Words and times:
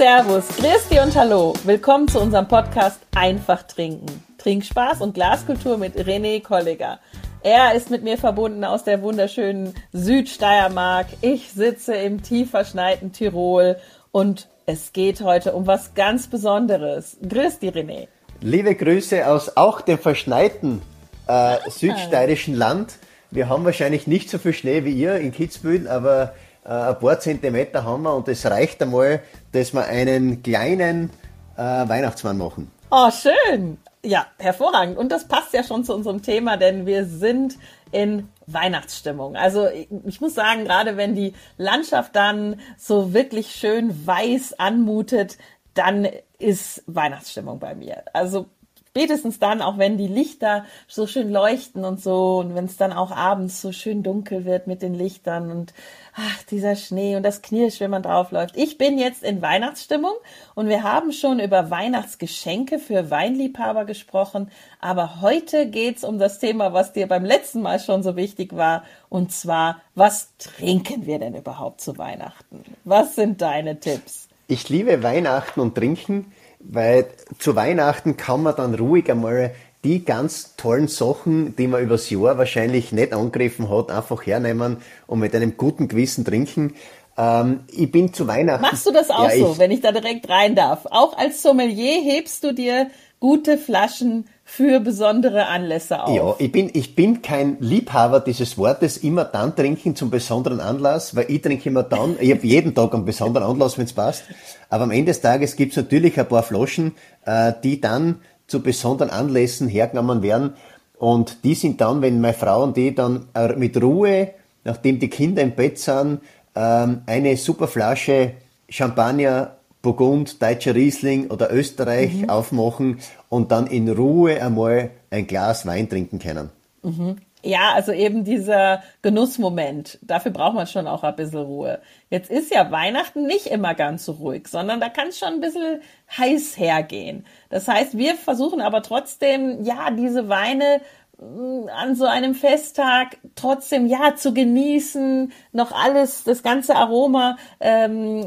Servus, 0.00 0.48
Christi 0.56 0.98
und 0.98 1.14
Hallo. 1.14 1.52
Willkommen 1.64 2.08
zu 2.08 2.22
unserem 2.22 2.48
Podcast 2.48 2.98
Einfach 3.14 3.64
Trinken. 3.64 4.06
Trinkspaß 4.38 5.02
und 5.02 5.12
Glaskultur 5.12 5.76
mit 5.76 5.94
René 5.94 6.42
Kolliger. 6.42 7.00
Er 7.42 7.74
ist 7.74 7.90
mit 7.90 8.02
mir 8.02 8.16
verbunden 8.16 8.64
aus 8.64 8.82
der 8.82 9.02
wunderschönen 9.02 9.74
Südsteiermark. 9.92 11.08
Ich 11.20 11.52
sitze 11.52 11.94
im 11.96 12.22
tief 12.22 12.52
verschneiten 12.52 13.12
Tirol 13.12 13.76
und 14.10 14.48
es 14.64 14.94
geht 14.94 15.20
heute 15.20 15.52
um 15.52 15.66
was 15.66 15.92
ganz 15.92 16.28
Besonderes. 16.28 17.18
Dich, 17.20 17.74
René. 17.74 18.08
Liebe 18.40 18.74
Grüße 18.74 19.28
aus 19.28 19.58
auch 19.58 19.82
dem 19.82 19.98
verschneiten 19.98 20.80
äh, 21.26 21.58
südsteirischen 21.68 22.54
Land. 22.54 22.94
Wir 23.30 23.50
haben 23.50 23.66
wahrscheinlich 23.66 24.06
nicht 24.06 24.30
so 24.30 24.38
viel 24.38 24.54
Schnee 24.54 24.82
wie 24.86 24.94
ihr 24.94 25.16
in 25.16 25.30
Kitzbühel, 25.30 25.88
aber 25.88 26.32
äh, 26.64 26.68
ein 26.68 26.98
paar 26.98 27.18
Zentimeter 27.20 27.84
haben 27.84 28.02
wir 28.02 28.14
und 28.14 28.28
es 28.28 28.44
reicht 28.46 28.82
einmal, 28.82 29.20
dass 29.52 29.72
wir 29.72 29.84
einen 29.86 30.42
kleinen 30.42 31.10
äh, 31.56 31.62
Weihnachtsmann 31.62 32.38
machen. 32.38 32.70
Oh, 32.90 33.10
schön. 33.10 33.78
Ja, 34.04 34.26
hervorragend. 34.38 34.96
Und 34.96 35.12
das 35.12 35.28
passt 35.28 35.52
ja 35.52 35.62
schon 35.62 35.84
zu 35.84 35.94
unserem 35.94 36.22
Thema, 36.22 36.56
denn 36.56 36.86
wir 36.86 37.04
sind 37.04 37.56
in 37.92 38.28
Weihnachtsstimmung. 38.46 39.36
Also 39.36 39.68
ich 39.68 40.20
muss 40.20 40.34
sagen, 40.34 40.64
gerade 40.64 40.96
wenn 40.96 41.14
die 41.14 41.34
Landschaft 41.56 42.16
dann 42.16 42.60
so 42.76 43.12
wirklich 43.12 43.52
schön 43.52 44.06
weiß 44.06 44.58
anmutet, 44.58 45.38
dann 45.74 46.08
ist 46.38 46.82
Weihnachtsstimmung 46.86 47.58
bei 47.58 47.74
mir. 47.74 48.02
Also 48.12 48.46
spätestens 48.90 49.38
dann, 49.38 49.62
auch 49.62 49.78
wenn 49.78 49.96
die 49.96 50.08
Lichter 50.08 50.64
so 50.88 51.06
schön 51.06 51.30
leuchten 51.30 51.84
und 51.84 52.02
so 52.02 52.38
und 52.38 52.56
wenn 52.56 52.64
es 52.64 52.76
dann 52.76 52.92
auch 52.92 53.12
abends 53.12 53.60
so 53.60 53.70
schön 53.70 54.02
dunkel 54.02 54.44
wird 54.44 54.66
mit 54.66 54.82
den 54.82 54.94
Lichtern 54.94 55.52
und 55.52 55.72
ach, 56.14 56.42
dieser 56.50 56.74
Schnee 56.74 57.14
und 57.14 57.22
das 57.22 57.40
Knirsch, 57.40 57.78
wenn 57.78 57.92
man 57.92 58.02
draufläuft. 58.02 58.56
Ich 58.56 58.78
bin 58.78 58.98
jetzt 58.98 59.22
in 59.22 59.42
Weihnachtsstimmung 59.42 60.14
und 60.56 60.68
wir 60.68 60.82
haben 60.82 61.12
schon 61.12 61.38
über 61.38 61.70
Weihnachtsgeschenke 61.70 62.80
für 62.80 63.10
Weinliebhaber 63.12 63.84
gesprochen, 63.84 64.50
aber 64.80 65.20
heute 65.20 65.70
geht's 65.70 66.02
um 66.02 66.18
das 66.18 66.40
Thema, 66.40 66.72
was 66.72 66.92
dir 66.92 67.06
beim 67.06 67.24
letzten 67.24 67.62
Mal 67.62 67.78
schon 67.78 68.02
so 68.02 68.16
wichtig 68.16 68.56
war 68.56 68.82
und 69.08 69.30
zwar, 69.30 69.80
was 69.94 70.36
trinken 70.38 71.06
wir 71.06 71.20
denn 71.20 71.36
überhaupt 71.36 71.80
zu 71.80 71.96
Weihnachten? 71.96 72.64
Was 72.82 73.14
sind 73.14 73.40
deine 73.40 73.78
Tipps? 73.78 74.28
Ich 74.48 74.68
liebe 74.68 75.04
Weihnachten 75.04 75.60
und 75.60 75.76
Trinken 75.76 76.32
weil 76.60 77.06
zu 77.38 77.56
Weihnachten 77.56 78.16
kann 78.16 78.42
man 78.42 78.56
dann 78.56 78.74
ruhig 78.74 79.10
einmal 79.10 79.52
die 79.82 80.04
ganz 80.04 80.56
tollen 80.56 80.88
Sachen, 80.88 81.56
die 81.56 81.66
man 81.66 81.82
übers 81.82 82.10
Jahr 82.10 82.36
wahrscheinlich 82.36 82.92
nicht 82.92 83.12
angegriffen 83.12 83.70
hat, 83.70 83.90
einfach 83.90 84.26
hernehmen 84.26 84.78
und 85.06 85.20
mit 85.20 85.34
einem 85.34 85.56
guten 85.56 85.88
Gewissen 85.88 86.24
trinken. 86.24 86.74
Ähm, 87.16 87.60
ich 87.72 87.90
bin 87.90 88.12
zu 88.12 88.26
Weihnachten. 88.26 88.62
Machst 88.62 88.86
du 88.86 88.92
das 88.92 89.10
auch 89.10 89.30
ja, 89.30 89.38
so, 89.38 89.58
wenn 89.58 89.70
ich 89.70 89.80
da 89.80 89.90
direkt 89.92 90.28
rein 90.28 90.54
darf? 90.54 90.86
Auch 90.90 91.16
als 91.16 91.42
Sommelier 91.42 92.02
hebst 92.02 92.44
du 92.44 92.52
dir 92.52 92.90
gute 93.20 93.58
Flaschen 93.58 94.24
für 94.44 94.80
besondere 94.80 95.46
Anlässe 95.46 96.02
auf. 96.02 96.16
Ja, 96.16 96.34
ich 96.38 96.50
bin, 96.50 96.70
ich 96.72 96.96
bin 96.96 97.22
kein 97.22 97.58
Liebhaber 97.60 98.20
dieses 98.20 98.58
Wortes, 98.58 98.96
immer 98.96 99.24
dann 99.26 99.54
trinken 99.54 99.94
zum 99.94 100.10
besonderen 100.10 100.60
Anlass, 100.60 101.14
weil 101.14 101.26
ich 101.28 101.42
trinke 101.42 101.68
immer 101.68 101.82
dann, 101.82 102.16
ich 102.18 102.30
habe 102.32 102.44
jeden 102.46 102.74
Tag 102.74 102.94
einen 102.94 103.04
besonderen 103.04 103.48
Anlass, 103.48 103.78
wenn 103.78 103.84
es 103.84 103.92
passt. 103.92 104.24
Aber 104.70 104.84
am 104.84 104.90
Ende 104.90 105.12
des 105.12 105.20
Tages 105.20 105.54
gibt 105.54 105.72
es 105.72 105.76
natürlich 105.76 106.18
ein 106.18 106.26
paar 106.26 106.42
Flaschen, 106.42 106.92
äh, 107.26 107.52
die 107.62 107.80
dann 107.80 108.22
zu 108.46 108.60
besonderen 108.62 109.10
Anlässen 109.10 109.68
hergenommen 109.68 110.22
werden. 110.22 110.54
Und 110.98 111.44
die 111.44 111.54
sind 111.54 111.80
dann, 111.80 112.02
wenn 112.02 112.20
meine 112.20 112.34
Frau 112.34 112.64
und 112.64 112.76
ich 112.76 112.94
dann 112.94 113.28
äh, 113.34 113.54
mit 113.54 113.80
Ruhe, 113.80 114.30
nachdem 114.64 114.98
die 114.98 115.08
Kinder 115.08 115.42
im 115.42 115.52
Bett 115.52 115.78
sind, 115.78 116.20
ähm, 116.54 117.02
eine 117.06 117.36
super 117.36 117.68
Flasche 117.68 118.32
Champagner 118.68 119.56
Burgund, 119.82 120.42
Deutscher 120.42 120.74
Riesling 120.74 121.30
oder 121.30 121.52
Österreich 121.52 122.14
mhm. 122.14 122.30
aufmachen 122.30 122.98
und 123.28 123.50
dann 123.50 123.66
in 123.66 123.88
Ruhe 123.88 124.42
einmal 124.42 124.90
ein 125.10 125.26
Glas 125.26 125.66
Wein 125.66 125.88
trinken 125.88 126.18
können. 126.18 126.50
Mhm. 126.82 127.16
Ja, 127.42 127.72
also 127.74 127.92
eben 127.92 128.24
dieser 128.24 128.82
Genussmoment. 129.00 129.98
Dafür 130.02 130.30
braucht 130.30 130.54
man 130.54 130.66
schon 130.66 130.86
auch 130.86 131.02
ein 131.04 131.16
bisschen 131.16 131.40
Ruhe. 131.40 131.80
Jetzt 132.10 132.30
ist 132.30 132.52
ja 132.54 132.70
Weihnachten 132.70 133.26
nicht 133.26 133.46
immer 133.46 133.74
ganz 133.74 134.04
so 134.04 134.12
ruhig, 134.12 134.48
sondern 134.48 134.78
da 134.78 134.90
kann 134.90 135.08
es 135.08 135.18
schon 135.18 135.34
ein 135.34 135.40
bisschen 135.40 135.80
heiß 136.18 136.58
hergehen. 136.58 137.24
Das 137.48 137.66
heißt, 137.66 137.96
wir 137.96 138.16
versuchen 138.16 138.60
aber 138.60 138.82
trotzdem, 138.82 139.64
ja, 139.64 139.90
diese 139.90 140.28
Weine 140.28 140.82
an 141.20 141.94
so 141.94 142.06
einem 142.06 142.34
Festtag 142.34 143.18
trotzdem 143.34 143.86
ja 143.86 144.14
zu 144.16 144.32
genießen, 144.32 145.32
noch 145.52 145.72
alles, 145.72 146.24
das 146.24 146.42
ganze 146.42 146.76
Aroma 146.76 147.36
ähm, 147.60 148.26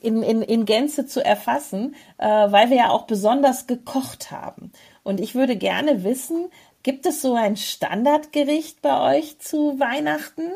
in, 0.00 0.22
in, 0.22 0.42
in 0.42 0.64
Gänze 0.64 1.06
zu 1.06 1.22
erfassen, 1.22 1.94
äh, 2.16 2.26
weil 2.26 2.70
wir 2.70 2.76
ja 2.78 2.90
auch 2.90 3.02
besonders 3.02 3.66
gekocht 3.66 4.30
haben. 4.30 4.72
Und 5.02 5.20
ich 5.20 5.34
würde 5.34 5.56
gerne 5.56 6.02
wissen, 6.02 6.48
gibt 6.82 7.04
es 7.04 7.20
so 7.20 7.34
ein 7.34 7.56
Standardgericht 7.56 8.80
bei 8.80 9.18
euch 9.18 9.38
zu 9.38 9.78
Weihnachten? 9.78 10.50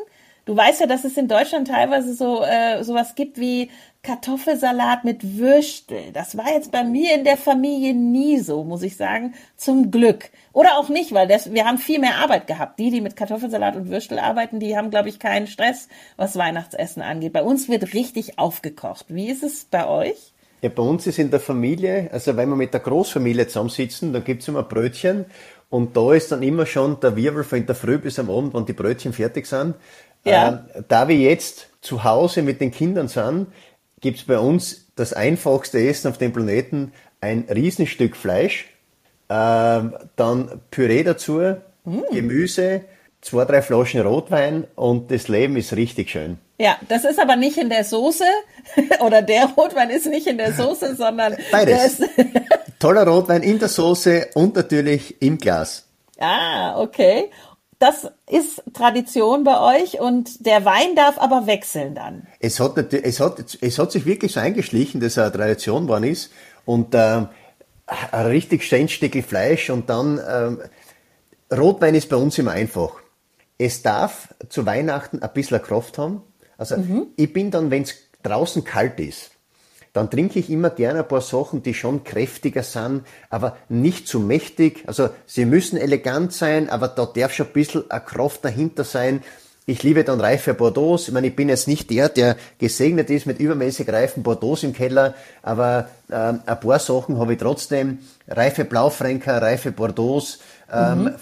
Du 0.45 0.55
weißt 0.55 0.81
ja, 0.81 0.87
dass 0.87 1.03
es 1.03 1.17
in 1.17 1.27
Deutschland 1.27 1.67
teilweise 1.67 2.13
so 2.13 2.43
äh, 2.43 2.83
sowas 2.83 3.15
gibt 3.15 3.39
wie 3.39 3.71
Kartoffelsalat 4.03 5.03
mit 5.03 5.39
Würstel. 5.39 6.11
Das 6.13 6.37
war 6.37 6.53
jetzt 6.53 6.71
bei 6.71 6.83
mir 6.83 7.15
in 7.15 7.23
der 7.23 7.35
Familie 7.37 7.95
nie 7.95 8.37
so, 8.37 8.63
muss 8.63 8.83
ich 8.83 8.95
sagen. 8.95 9.33
Zum 9.57 9.89
Glück. 9.89 10.29
Oder 10.53 10.77
auch 10.77 10.89
nicht, 10.89 11.13
weil 11.13 11.27
das, 11.27 11.51
wir 11.51 11.65
haben 11.65 11.79
viel 11.79 11.99
mehr 11.99 12.17
Arbeit 12.17 12.45
gehabt. 12.45 12.77
Die, 12.77 12.91
die 12.91 13.01
mit 13.01 13.15
Kartoffelsalat 13.15 13.75
und 13.75 13.89
Würstel 13.89 14.19
arbeiten, 14.19 14.59
die 14.59 14.77
haben, 14.77 14.91
glaube 14.91 15.09
ich, 15.09 15.17
keinen 15.17 15.47
Stress, 15.47 15.87
was 16.15 16.37
Weihnachtsessen 16.37 17.01
angeht. 17.01 17.33
Bei 17.33 17.41
uns 17.41 17.67
wird 17.67 17.95
richtig 17.95 18.37
aufgekocht. 18.37 19.07
Wie 19.09 19.31
ist 19.31 19.43
es 19.43 19.65
bei 19.65 19.87
euch? 19.87 20.33
Ja, 20.61 20.69
bei 20.69 20.83
uns 20.83 21.07
ist 21.07 21.17
in 21.17 21.31
der 21.31 21.39
Familie, 21.39 22.09
also 22.11 22.37
wenn 22.37 22.49
wir 22.49 22.55
mit 22.55 22.73
der 22.73 22.79
Großfamilie 22.81 23.47
zusammensitzen, 23.47 24.13
dann 24.13 24.23
gibt's 24.23 24.47
immer 24.47 24.63
Brötchen 24.63 25.25
und 25.69 25.97
da 25.97 26.13
ist 26.13 26.31
dann 26.31 26.43
immer 26.43 26.65
schon 26.65 26.99
der 26.99 27.15
Wirbel 27.15 27.43
von 27.43 27.65
der 27.65 27.75
Früh 27.75 27.97
bis 27.97 28.19
am 28.19 28.29
Abend, 28.29 28.53
wenn 28.53 28.65
die 28.65 28.73
Brötchen 28.73 29.13
fertig 29.13 29.45
sind. 29.47 29.75
Ja. 30.25 30.65
Äh, 30.73 30.83
da 30.87 31.07
wir 31.07 31.15
jetzt 31.15 31.69
zu 31.81 32.03
Hause 32.03 32.41
mit 32.41 32.59
den 32.61 32.71
Kindern 32.71 33.07
sind, 33.07 33.47
gibt's 34.01 34.23
bei 34.23 34.39
uns 34.39 34.87
das 34.95 35.13
einfachste 35.13 35.79
Essen 35.79 36.09
auf 36.09 36.17
dem 36.17 36.33
Planeten, 36.33 36.91
ein 37.21 37.45
Riesenstück 37.49 38.15
Fleisch, 38.15 38.65
äh, 39.29 39.81
dann 40.15 40.61
Püree 40.71 41.03
dazu, 41.03 41.55
mm. 41.85 41.99
Gemüse, 42.11 42.81
zwei, 43.21 43.45
drei 43.45 43.61
Flaschen 43.61 44.01
Rotwein 44.01 44.67
und 44.75 45.11
das 45.11 45.27
Leben 45.27 45.57
ist 45.57 45.75
richtig 45.75 46.11
schön. 46.11 46.37
Ja, 46.57 46.77
das 46.87 47.03
ist 47.03 47.19
aber 47.19 47.35
nicht 47.35 47.57
in 47.57 47.69
der 47.69 47.83
Soße 47.83 48.23
oder 48.99 49.21
der 49.21 49.47
Rotwein 49.57 49.89
ist 49.89 50.05
nicht 50.05 50.27
in 50.27 50.37
der 50.37 50.53
Soße, 50.53 50.95
sondern 50.97 51.35
beides. 51.51 52.01
Toller 52.79 53.07
Rotwein 53.07 53.43
in 53.43 53.59
der 53.59 53.69
Soße 53.69 54.29
und 54.35 54.55
natürlich 54.55 55.21
im 55.21 55.37
Glas. 55.37 55.85
Ah, 56.19 56.79
okay. 56.79 57.31
Das 57.79 58.09
ist 58.29 58.63
Tradition 58.73 59.43
bei 59.43 59.81
euch 59.81 59.99
und 59.99 60.45
der 60.45 60.63
Wein 60.63 60.95
darf 60.95 61.17
aber 61.17 61.45
wechseln 61.45 61.93
dann. 61.93 62.25
Es 62.39 62.59
hat, 62.59 62.77
es 62.77 63.19
hat, 63.19 63.57
es 63.59 63.79
hat 63.79 63.91
sich 63.91 64.05
wirklich 64.05 64.31
so 64.31 64.39
eingeschlichen, 64.39 65.01
dass 65.01 65.17
eine 65.17 65.31
Tradition 65.31 65.83
geworden 65.83 66.05
ist 66.05 66.31
und 66.63 66.95
äh, 66.95 67.25
ein 67.87 68.25
richtig 68.25 68.63
schönes 68.63 68.93
Stückel 68.93 69.23
Fleisch 69.23 69.69
und 69.69 69.89
dann 69.89 70.17
äh, 70.17 71.55
Rotwein 71.55 71.95
ist 71.95 72.09
bei 72.09 72.15
uns 72.15 72.37
immer 72.37 72.51
einfach. 72.51 72.93
Es 73.57 73.81
darf 73.81 74.33
zu 74.49 74.65
Weihnachten 74.65 75.21
ein 75.21 75.33
bisschen 75.33 75.61
Kraft 75.61 75.97
haben. 75.97 76.21
Also 76.57 76.77
mhm. 76.77 77.07
ich 77.15 77.31
bin 77.31 77.51
dann, 77.51 77.71
wenn 77.71 77.83
es 77.83 77.95
draußen 78.23 78.63
kalt 78.63 78.99
ist, 78.99 79.31
dann 79.95 80.09
trinke 80.09 80.39
ich 80.39 80.49
immer 80.49 80.71
gerne 80.71 80.99
ein 80.99 81.07
paar 81.07 81.21
Sachen, 81.21 81.63
die 81.63 81.73
schon 81.73 82.03
kräftiger 82.03 82.63
sind, 82.63 83.03
aber 83.29 83.55
nicht 83.69 84.09
zu 84.09 84.19
mächtig. 84.19 84.83
Also 84.87 85.07
sie 85.25 85.45
müssen 85.45 85.77
elegant 85.77 86.33
sein, 86.33 86.69
aber 86.69 86.89
da 86.89 87.05
darf 87.05 87.31
schon 87.31 87.47
ein 87.47 87.53
bisschen 87.53 87.89
eine 87.89 88.01
Kraft 88.01 88.43
dahinter 88.43 88.83
sein. 88.83 89.23
Ich 89.65 89.83
liebe 89.83 90.03
dann 90.03 90.19
reife 90.19 90.53
Bordeaux. 90.53 90.97
Ich 91.07 91.13
meine, 91.13 91.27
ich 91.27 91.35
bin 91.37 91.47
jetzt 91.47 91.69
nicht 91.69 91.89
der, 91.91 92.09
der 92.09 92.35
gesegnet 92.59 93.09
ist 93.09 93.25
mit 93.25 93.39
übermäßig 93.39 93.87
reifen 93.87 94.21
Bordeaux 94.21 94.63
im 94.63 94.73
Keller, 94.73 95.13
aber 95.41 95.87
ähm, 96.11 96.41
ein 96.45 96.59
paar 96.59 96.79
Sachen 96.79 97.17
habe 97.17 97.31
ich 97.31 97.39
trotzdem. 97.39 97.99
Reife 98.27 98.65
Blaufränker, 98.65 99.41
reife 99.41 99.71
Bordeaux. 99.71 100.39
Ähm, 100.73 101.03
mhm. 101.03 101.15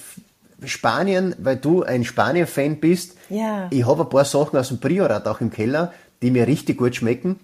Spanien, 0.68 1.36
weil 1.38 1.58
du 1.58 1.84
ein 1.84 2.04
Spanien-Fan 2.04 2.78
bist. 2.78 3.18
Ja. 3.30 3.68
Ich 3.70 3.86
habe 3.86 4.02
ein 4.02 4.10
paar 4.10 4.25
Sachen 4.25 4.58
aus 4.58 4.70
dem 4.70 4.80
Priorat 4.80 5.28
auch 5.28 5.42
im 5.42 5.52
Keller, 5.52 5.94
die 6.24 6.31
mir 6.31 6.48
richtig 6.48 6.80
gut 6.80 6.96
schmecken. 6.96 7.40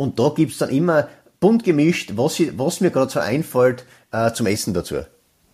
Und 0.00 0.18
da 0.18 0.30
gibt's 0.34 0.56
dann 0.56 0.70
immer 0.70 1.08
bunt 1.40 1.62
gemischt, 1.62 2.12
was, 2.14 2.40
was 2.56 2.80
mir 2.80 2.90
gerade 2.90 3.12
so 3.12 3.20
einfällt 3.20 3.84
äh, 4.12 4.32
zum 4.32 4.46
Essen 4.46 4.72
dazu. 4.72 5.00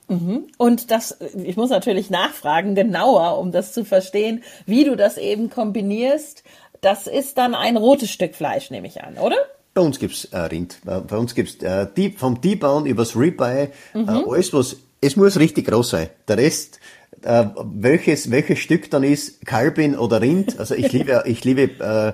Mhm. 0.06 0.46
Und 0.56 0.92
das, 0.92 1.18
ich 1.34 1.56
muss 1.56 1.70
natürlich 1.70 2.10
nachfragen, 2.10 2.76
genauer, 2.76 3.38
um 3.38 3.50
das 3.50 3.72
zu 3.72 3.84
verstehen, 3.84 4.44
wie 4.64 4.84
du 4.84 4.94
das 4.94 5.18
eben 5.18 5.50
kombinierst. 5.50 6.44
Das 6.80 7.08
ist 7.08 7.38
dann 7.38 7.56
ein 7.56 7.76
rotes 7.76 8.08
Stück 8.08 8.36
Fleisch, 8.36 8.70
nehme 8.70 8.86
ich 8.86 9.02
an, 9.02 9.18
oder? 9.18 9.34
Bei 9.74 9.80
uns 9.80 9.98
gibt's 9.98 10.26
äh, 10.26 10.38
Rind. 10.38 10.78
Bei 10.84 11.16
uns 11.16 11.34
gibt's 11.34 11.56
äh, 11.64 11.88
die, 11.96 12.12
vom 12.12 12.40
T-Bone 12.40 12.88
übers 12.88 13.16
Ribeye, 13.16 13.72
äh, 13.94 13.98
mhm. 13.98 14.08
äh, 14.08 14.12
alles 14.28 14.52
was, 14.52 14.76
es 15.00 15.16
muss 15.16 15.40
richtig 15.40 15.66
groß 15.66 15.90
sein. 15.90 16.08
Der 16.28 16.38
Rest, 16.38 16.78
äh, 17.22 17.46
welches, 17.64 18.30
welches 18.30 18.60
Stück 18.60 18.90
dann 18.92 19.02
ist, 19.02 19.44
Kalbin 19.44 19.98
oder 19.98 20.20
Rind, 20.20 20.60
also 20.60 20.76
ich 20.76 20.92
liebe, 20.92 21.24
ich 21.26 21.42
liebe, 21.42 21.62
äh, 21.62 22.12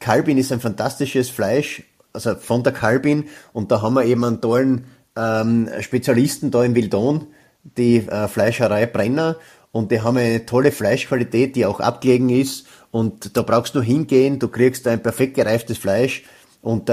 Kalbin 0.00 0.38
ist 0.38 0.52
ein 0.52 0.60
fantastisches 0.60 1.30
Fleisch, 1.30 1.82
also 2.12 2.34
von 2.34 2.62
der 2.62 2.72
Kalbin. 2.72 3.28
Und 3.52 3.70
da 3.70 3.82
haben 3.82 3.94
wir 3.94 4.04
eben 4.04 4.24
einen 4.24 4.40
tollen 4.40 4.86
ähm, 5.16 5.68
Spezialisten 5.80 6.50
da 6.50 6.64
in 6.64 6.74
Wildon, 6.74 7.26
die 7.62 7.98
äh, 7.98 8.28
Fleischerei 8.28 8.86
Brenner. 8.86 9.36
Und 9.72 9.92
die 9.92 10.00
haben 10.00 10.16
eine 10.16 10.46
tolle 10.46 10.72
Fleischqualität, 10.72 11.54
die 11.54 11.66
auch 11.66 11.78
abgelegen 11.78 12.28
ist. 12.28 12.66
Und 12.90 13.36
da 13.36 13.42
brauchst 13.42 13.74
du 13.76 13.82
hingehen, 13.82 14.40
du 14.40 14.48
kriegst 14.48 14.88
ein 14.88 15.02
perfekt 15.02 15.34
gereiftes 15.34 15.78
Fleisch. 15.78 16.24
Und 16.60 16.88
äh, 16.88 16.92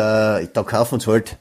da 0.53 0.63
kaufen 0.63 0.95
uns 0.95 1.07
halt 1.07 1.38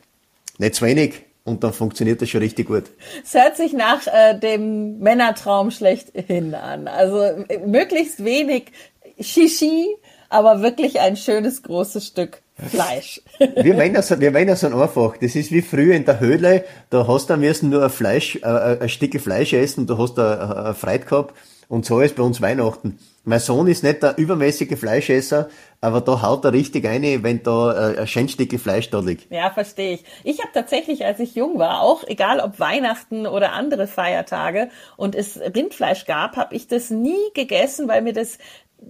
nicht 0.59 0.77
zu 0.77 0.87
wenig 0.87 1.27
und 1.47 1.63
dann 1.63 1.73
funktioniert 1.73 2.21
das 2.21 2.29
schon 2.29 2.41
richtig 2.41 2.67
gut. 2.67 2.85
Es 3.23 3.33
hört 3.35 3.57
sich 3.57 3.73
nach 3.73 4.07
äh, 4.07 4.39
dem 4.39 4.99
Männertraum 4.99 5.71
schlechthin 5.71 6.55
an. 6.55 6.89
Also 6.89 7.45
möglichst 7.65 8.25
wenig 8.25 8.73
Shishi, 9.21 9.97
aber 10.29 10.63
wirklich 10.63 11.01
ein 11.01 11.17
schönes 11.17 11.63
großes 11.63 12.07
Stück 12.07 12.43
Fleisch. 12.71 13.21
wir 13.39 13.75
meinen 13.75 13.97
es 13.97 14.19
wir 14.19 14.31
meinen 14.31 14.57
so 14.57 14.67
einfach. 14.69 15.19
Das 15.19 15.37
ist 15.37 15.53
wie 15.53 15.61
früher 15.61 15.95
in 15.95 16.07
der 16.07 16.21
Höhle. 16.21 16.65
Da 16.89 17.07
hast 17.07 17.29
du 17.29 17.37
müssen 17.37 17.69
nur 17.69 17.85
ein 17.85 17.91
Fleisch, 17.91 18.37
äh, 18.37 18.79
ein 18.81 18.89
Stück 18.89 19.21
Fleisch 19.21 19.53
essen, 19.53 19.87
du 19.87 19.99
hast 19.99 20.15
da 20.15 20.71
äh, 20.71 20.75
Freude 20.75 21.05
gehabt. 21.05 21.35
Und 21.69 21.85
so 21.85 22.01
ist 22.01 22.15
bei 22.17 22.23
uns 22.23 22.41
Weihnachten. 22.41 22.99
Mein 23.25 23.41
Sohn 23.41 23.67
ist 23.67 23.83
nicht 23.83 24.05
der 24.05 24.17
übermäßige 24.19 24.79
Fleischesser, 24.79 25.49
aber 25.81 26.01
da 26.01 26.23
haut 26.23 26.45
er 26.45 26.53
richtig 26.53 26.87
ein, 26.87 27.25
wenn 27.25 27.43
da 27.43 27.91
äh, 27.91 27.99
ein 27.99 28.07
schön 28.07 28.29
Stück 28.29 28.59
Fleisch 28.61 28.89
da 28.91 29.01
liegt. 29.01 29.33
Ja, 29.33 29.51
verstehe 29.51 29.95
ich. 29.95 30.05
Ich 30.23 30.39
habe 30.39 30.51
tatsächlich, 30.55 31.05
als 31.05 31.19
ich 31.19 31.35
jung 31.35 31.59
war, 31.59 31.83
auch 31.83 32.05
egal 32.07 32.39
ob 32.39 32.61
Weihnachten 32.61 33.27
oder 33.27 33.53
andere 33.53 33.89
Feiertage 33.89 34.71
und 34.97 35.17
es 35.17 35.41
Rindfleisch 35.41 36.05
gab, 36.07 36.37
habe 36.37 36.55
ich 36.55 36.69
das 36.69 36.91
nie 36.91 37.33
gegessen, 37.35 37.89
weil 37.89 38.03
mir 38.03 38.13
das 38.13 38.39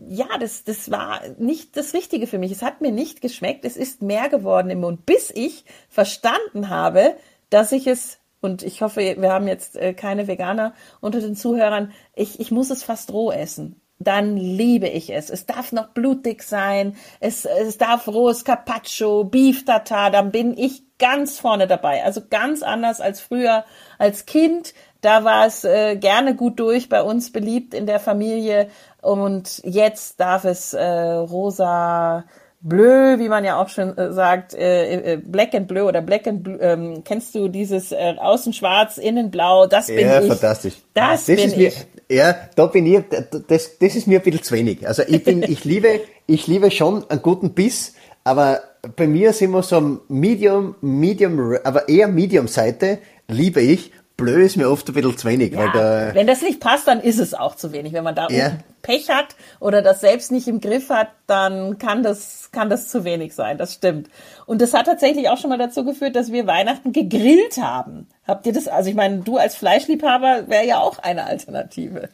ja, 0.08 0.26
das, 0.38 0.64
das 0.64 0.90
war 0.90 1.20
nicht 1.38 1.76
das 1.76 1.94
Richtige 1.94 2.26
für 2.26 2.38
mich. 2.38 2.52
Es 2.52 2.62
hat 2.62 2.80
mir 2.80 2.92
nicht 2.92 3.20
geschmeckt. 3.20 3.64
Es 3.64 3.76
ist 3.76 4.02
mehr 4.02 4.28
geworden 4.28 4.70
im 4.70 4.80
Mund, 4.80 5.06
bis 5.06 5.30
ich 5.34 5.64
verstanden 5.88 6.68
habe, 6.68 7.16
dass 7.50 7.72
ich 7.72 7.86
es 7.86 8.18
und 8.40 8.62
ich 8.62 8.82
hoffe, 8.82 9.16
wir 9.18 9.32
haben 9.32 9.48
jetzt 9.48 9.76
äh, 9.76 9.94
keine 9.94 10.28
Veganer 10.28 10.74
unter 11.00 11.20
den 11.20 11.34
Zuhörern. 11.34 11.92
Ich, 12.14 12.38
ich 12.38 12.50
muss 12.50 12.70
es 12.70 12.84
fast 12.84 13.12
roh 13.12 13.32
essen. 13.32 13.80
Dann 13.98 14.36
liebe 14.36 14.88
ich 14.88 15.10
es. 15.10 15.30
Es 15.30 15.46
darf 15.46 15.72
noch 15.72 15.88
blutig 15.88 16.42
sein. 16.42 16.96
Es, 17.18 17.46
es 17.46 17.78
darf 17.78 18.06
rohes 18.06 18.44
Carpaccio, 18.44 19.24
Beef 19.24 19.64
Tartar. 19.64 20.10
Dann 20.10 20.30
bin 20.30 20.56
ich 20.56 20.82
ganz 20.98 21.38
vorne 21.38 21.66
dabei. 21.66 22.04
Also 22.04 22.20
ganz 22.28 22.62
anders 22.62 23.00
als 23.00 23.20
früher 23.20 23.64
als 23.98 24.26
Kind. 24.26 24.74
Da 25.00 25.24
war 25.24 25.46
es 25.46 25.64
äh, 25.64 25.96
gerne 25.96 26.34
gut 26.34 26.58
durch, 26.58 26.88
bei 26.88 27.02
uns 27.02 27.32
beliebt 27.32 27.74
in 27.74 27.86
der 27.86 28.00
Familie. 28.00 28.68
Und 29.02 29.60
jetzt 29.64 30.18
darf 30.20 30.44
es 30.44 30.72
äh, 30.74 30.84
rosa, 30.84 32.24
Bleu, 32.60 33.18
wie 33.18 33.28
man 33.28 33.44
ja 33.44 33.60
auch 33.60 33.68
schon 33.68 33.96
äh, 33.96 34.12
sagt, 34.12 34.54
äh, 34.54 35.12
äh, 35.12 35.16
Black 35.18 35.54
and 35.54 35.68
Bleu 35.68 35.86
oder 35.86 36.02
Black 36.02 36.26
and 36.26 36.42
Blue, 36.42 36.58
ähm, 36.60 37.02
kennst 37.04 37.34
du 37.34 37.46
dieses 37.48 37.92
äh, 37.92 38.14
außen 38.18 38.52
schwarz, 38.52 38.98
innen 38.98 39.30
blau, 39.30 39.66
das 39.66 39.86
bin 39.86 40.00
ja, 40.00 40.18
ich. 40.18 40.26
Ja, 40.26 40.34
fantastisch. 40.34 40.74
Das, 40.92 41.26
das 41.26 41.26
bin 41.26 41.38
ist 41.38 41.56
mir, 41.56 41.72
Ja, 42.10 42.34
da 42.56 42.66
bin 42.66 42.86
ich, 42.86 43.04
das, 43.46 43.78
das 43.78 43.94
ist 43.94 44.08
mir 44.08 44.18
ein 44.18 44.24
bisschen 44.24 44.42
zu 44.42 44.54
wenig. 44.54 44.86
Also 44.88 45.02
ich 45.06 45.22
bin, 45.22 45.42
ich 45.42 45.64
liebe, 45.64 46.00
ich 46.26 46.48
liebe 46.48 46.70
schon 46.72 47.08
einen 47.08 47.22
guten 47.22 47.52
Biss, 47.52 47.94
aber 48.24 48.60
bei 48.96 49.06
mir 49.06 49.32
sind 49.32 49.52
wir 49.52 49.62
so 49.62 50.00
Medium, 50.08 50.74
Medium, 50.80 51.58
aber 51.62 51.88
eher 51.88 52.08
Medium-Seite 52.08 52.98
liebe 53.28 53.60
ich 53.60 53.92
Blö 54.16 54.42
ist 54.44 54.56
mir 54.56 54.70
oft 54.70 54.88
ein 54.88 54.94
bisschen 54.94 55.18
zu 55.18 55.28
wenig. 55.28 55.52
Ja, 55.52 55.58
weil 55.58 55.70
da, 55.72 56.14
wenn 56.14 56.26
das 56.26 56.40
nicht 56.40 56.58
passt, 56.60 56.88
dann 56.88 57.00
ist 57.00 57.18
es 57.18 57.34
auch 57.34 57.54
zu 57.54 57.72
wenig. 57.72 57.92
Wenn 57.92 58.04
man 58.04 58.14
da 58.14 58.28
Ja. 58.30 58.52
Pech 58.80 59.10
hat 59.10 59.36
oder 59.60 59.82
das 59.82 60.00
selbst 60.00 60.32
nicht 60.32 60.48
im 60.48 60.60
Griff 60.60 60.88
hat, 60.90 61.08
dann 61.26 61.76
kann 61.78 62.02
das, 62.02 62.48
kann 62.52 62.70
das 62.70 62.88
zu 62.88 63.04
wenig 63.04 63.34
sein. 63.34 63.58
Das 63.58 63.74
stimmt. 63.74 64.08
Und 64.46 64.62
das 64.62 64.72
hat 64.72 64.86
tatsächlich 64.86 65.28
auch 65.28 65.36
schon 65.38 65.50
mal 65.50 65.58
dazu 65.58 65.84
geführt, 65.84 66.16
dass 66.16 66.32
wir 66.32 66.46
Weihnachten 66.46 66.92
gegrillt 66.92 67.58
haben. 67.60 68.06
Habt 68.26 68.46
ihr 68.46 68.52
das? 68.54 68.68
Also 68.68 68.88
ich 68.88 68.96
meine, 68.96 69.18
du 69.18 69.36
als 69.36 69.54
Fleischliebhaber 69.56 70.44
wäre 70.48 70.64
ja 70.66 70.78
auch 70.78 70.98
eine 71.00 71.24
Alternative. 71.24 72.08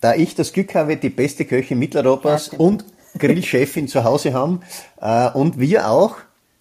da 0.00 0.14
ich 0.14 0.34
das 0.34 0.52
Glück 0.54 0.74
habe, 0.74 0.96
die 0.96 1.10
beste 1.10 1.44
Köchin 1.44 1.78
Mitteleuropas 1.78 2.52
Ja, 2.52 2.58
und 2.58 2.84
Grillchefin 3.18 3.86
zu 3.86 4.02
Hause 4.04 4.32
haben 4.32 4.62
äh, 5.00 5.28
und 5.30 5.58
wir 5.60 5.90
auch 5.90 6.16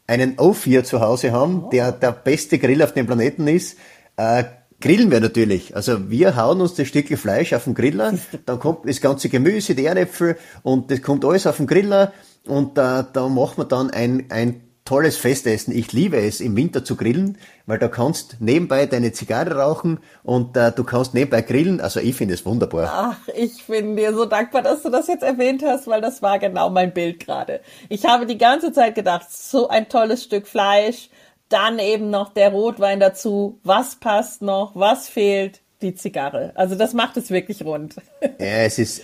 einen 0.08 0.36
O4 0.36 0.84
zu 0.84 1.00
Hause 1.00 1.30
Oh. 1.30 1.34
haben, 1.36 1.70
der 1.72 1.94
der 1.94 2.12
beste 2.12 2.60
Grill 2.60 2.84
auf 2.84 2.94
dem 2.94 3.06
Planeten 3.06 3.48
ist, 3.48 3.78
äh, 4.18 4.44
grillen 4.82 5.12
wir 5.12 5.20
natürlich. 5.20 5.76
Also 5.76 6.10
wir 6.10 6.36
hauen 6.36 6.62
uns 6.62 6.76
das 6.76 6.88
Stückchen 6.88 7.18
Fleisch 7.18 7.54
auf 7.54 7.66
den 7.66 7.74
Griller, 7.74 8.14
dann 8.46 8.60
kommt 8.60 8.88
das 8.88 9.02
ganze 9.02 9.30
Gemüse, 9.30 9.76
die 9.76 9.86
Erdäpfel 9.86 10.38
und 10.62 10.92
das 10.92 11.02
kommt 11.02 11.26
alles 11.26 11.48
auf 11.48 11.58
den 11.58 11.68
Griller 11.68 12.14
und 12.48 12.78
äh, 12.78 13.04
da 13.12 13.30
machen 13.30 13.58
wir 13.58 13.66
dann 13.66 13.90
ein, 13.92 14.26
ein 14.30 14.62
tolles 14.86 15.16
Festessen. 15.16 15.76
Ich 15.76 15.94
liebe 15.94 16.18
es, 16.18 16.42
im 16.42 16.56
Winter 16.56 16.84
zu 16.84 16.96
grillen, 16.96 17.38
weil 17.66 17.80
da 17.80 17.88
kannst 17.88 18.38
nebenbei 18.42 18.86
deine 18.86 19.14
Zigarre 19.14 19.56
rauchen 19.56 20.00
und 20.24 20.58
äh, 20.58 20.72
du 20.72 20.84
kannst 20.84 21.14
nebenbei 21.14 21.42
grillen. 21.42 21.80
Also 21.80 22.00
ich 22.00 22.16
finde 22.16 22.34
es 22.34 22.46
wunderbar. 22.46 22.90
Ach, 22.94 23.28
ich 23.34 23.66
bin 23.66 23.96
dir 23.96 24.14
so 24.14 24.26
dankbar, 24.26 24.62
dass 24.62 24.84
du 24.84 24.90
das 24.90 25.08
jetzt 25.08 25.24
erwähnt 25.24 25.64
hast, 25.66 25.88
weil 25.88 26.02
das 26.02 26.22
war 26.22 26.38
genau 26.40 26.70
mein 26.70 26.94
Bild 26.94 27.22
gerade. 27.22 27.62
Ich 27.88 28.06
habe 28.06 28.26
die 28.26 28.38
ganze 28.38 28.74
Zeit 28.74 28.96
gedacht, 28.96 29.32
so 29.32 29.70
ein 29.70 29.88
tolles 29.88 30.24
Stück 30.24 30.48
Fleisch, 30.48 31.10
dann 31.54 31.80
eben 31.80 32.10
noch 32.10 32.34
der 32.34 32.50
Rotwein 32.50 33.00
dazu. 33.00 33.60
Was 33.64 33.96
passt 33.96 34.42
noch? 34.42 34.72
Was 34.76 35.08
fehlt? 35.08 35.62
Die 35.82 35.96
Zigarre. 35.96 36.52
Also 36.56 36.76
das 36.76 36.94
macht 36.94 37.18
es 37.18 37.30
wirklich 37.30 37.64
rund. 37.64 37.96
Ja, 38.40 38.64
es 38.64 38.80
ist, 38.80 39.04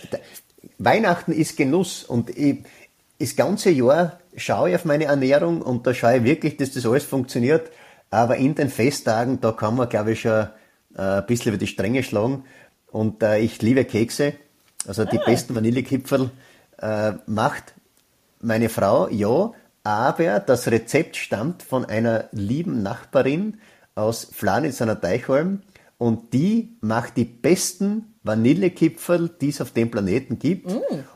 Weihnachten 0.78 1.32
ist 1.32 1.58
Genuss 1.58 2.04
und 2.04 2.30
ich, 2.38 2.64
das 3.20 3.36
ganze 3.36 3.70
Jahr 3.70 4.20
schaue 4.36 4.70
ich 4.70 4.76
auf 4.76 4.86
meine 4.86 5.06
Ernährung 5.06 5.62
und 5.62 5.86
da 5.86 5.94
schaue 5.94 6.18
ich 6.18 6.24
wirklich, 6.24 6.58
dass 6.58 6.72
das 6.72 6.86
alles 6.86 7.04
funktioniert. 7.04 7.70
Aber 8.10 8.38
in 8.38 8.56
den 8.56 8.70
Festtagen, 8.70 9.40
da 9.42 9.52
kann 9.52 9.76
man, 9.76 9.90
glaube 9.90 10.14
ich, 10.14 10.22
schon 10.22 10.48
äh, 10.96 11.02
ein 11.02 11.26
bisschen 11.28 11.50
über 11.50 11.58
die 11.58 11.68
Stränge 11.68 12.02
schlagen. 12.02 12.46
Und 12.92 13.22
äh, 13.22 13.40
ich 13.40 13.62
liebe 13.62 13.86
Kekse. 13.86 14.34
Also 14.88 15.06
die 15.06 15.20
besten 15.20 15.54
Vanillekipferl 15.54 16.32
äh, 16.82 17.12
macht 17.28 17.74
meine 18.42 18.70
Frau, 18.70 19.10
ja, 19.10 19.52
aber 19.90 20.40
das 20.40 20.68
Rezept 20.68 21.18
stammt 21.18 21.64
von 21.64 21.84
einer 21.84 22.26
lieben 22.32 22.84
Nachbarin 22.84 23.60
aus 23.96 24.24
Flanitz 24.32 24.84
an 24.84 24.88
der 24.90 25.02
Teichholm 25.02 25.64
und 25.98 26.32
die 26.32 26.78
macht 26.80 27.18
die 27.18 27.26
besten 27.26 28.14
Vanillekipferl, 28.22 29.32
die 29.42 29.50
es 29.50 29.62
auf 29.62 29.72
dem 29.72 29.90
Planeten 29.90 30.38
gibt. 30.38 30.72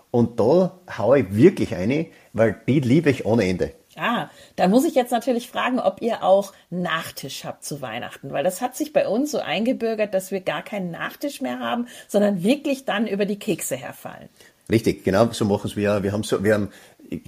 Und 0.09 0.39
da 0.39 0.79
haue 0.97 1.19
ich 1.19 1.35
wirklich 1.35 1.75
eine, 1.75 2.07
weil 2.33 2.59
die 2.67 2.79
liebe 2.79 3.11
ich 3.11 3.27
ohne 3.27 3.45
Ende. 3.45 3.73
Ah, 3.95 4.31
dann 4.55 4.71
muss 4.71 4.85
ich 4.85 4.95
jetzt 4.95 5.11
natürlich 5.11 5.49
fragen, 5.49 5.79
ob 5.79 6.01
ihr 6.01 6.23
auch 6.23 6.51
Nachtisch 6.71 7.45
habt 7.45 7.63
zu 7.63 7.79
Weihnachten, 7.79 8.31
weil 8.31 8.43
das 8.43 8.59
hat 8.59 8.75
sich 8.75 8.91
bei 8.91 9.07
uns 9.07 9.29
so 9.29 9.37
eingebürgert, 9.37 10.15
dass 10.15 10.31
wir 10.31 10.41
gar 10.41 10.63
keinen 10.63 10.89
Nachtisch 10.89 11.41
mehr 11.41 11.59
haben, 11.59 11.87
sondern 12.07 12.41
wirklich 12.41 12.85
dann 12.85 13.05
über 13.05 13.27
die 13.27 13.37
Kekse 13.37 13.75
herfallen. 13.75 14.29
Richtig, 14.69 15.03
genau 15.03 15.29
so 15.31 15.45
machen 15.45 15.67
es 15.67 15.75
wir. 15.75 16.03
Wir 16.03 16.13
haben 16.13 16.23
so, 16.23 16.43
wir 16.43 16.53
haben 16.53 16.69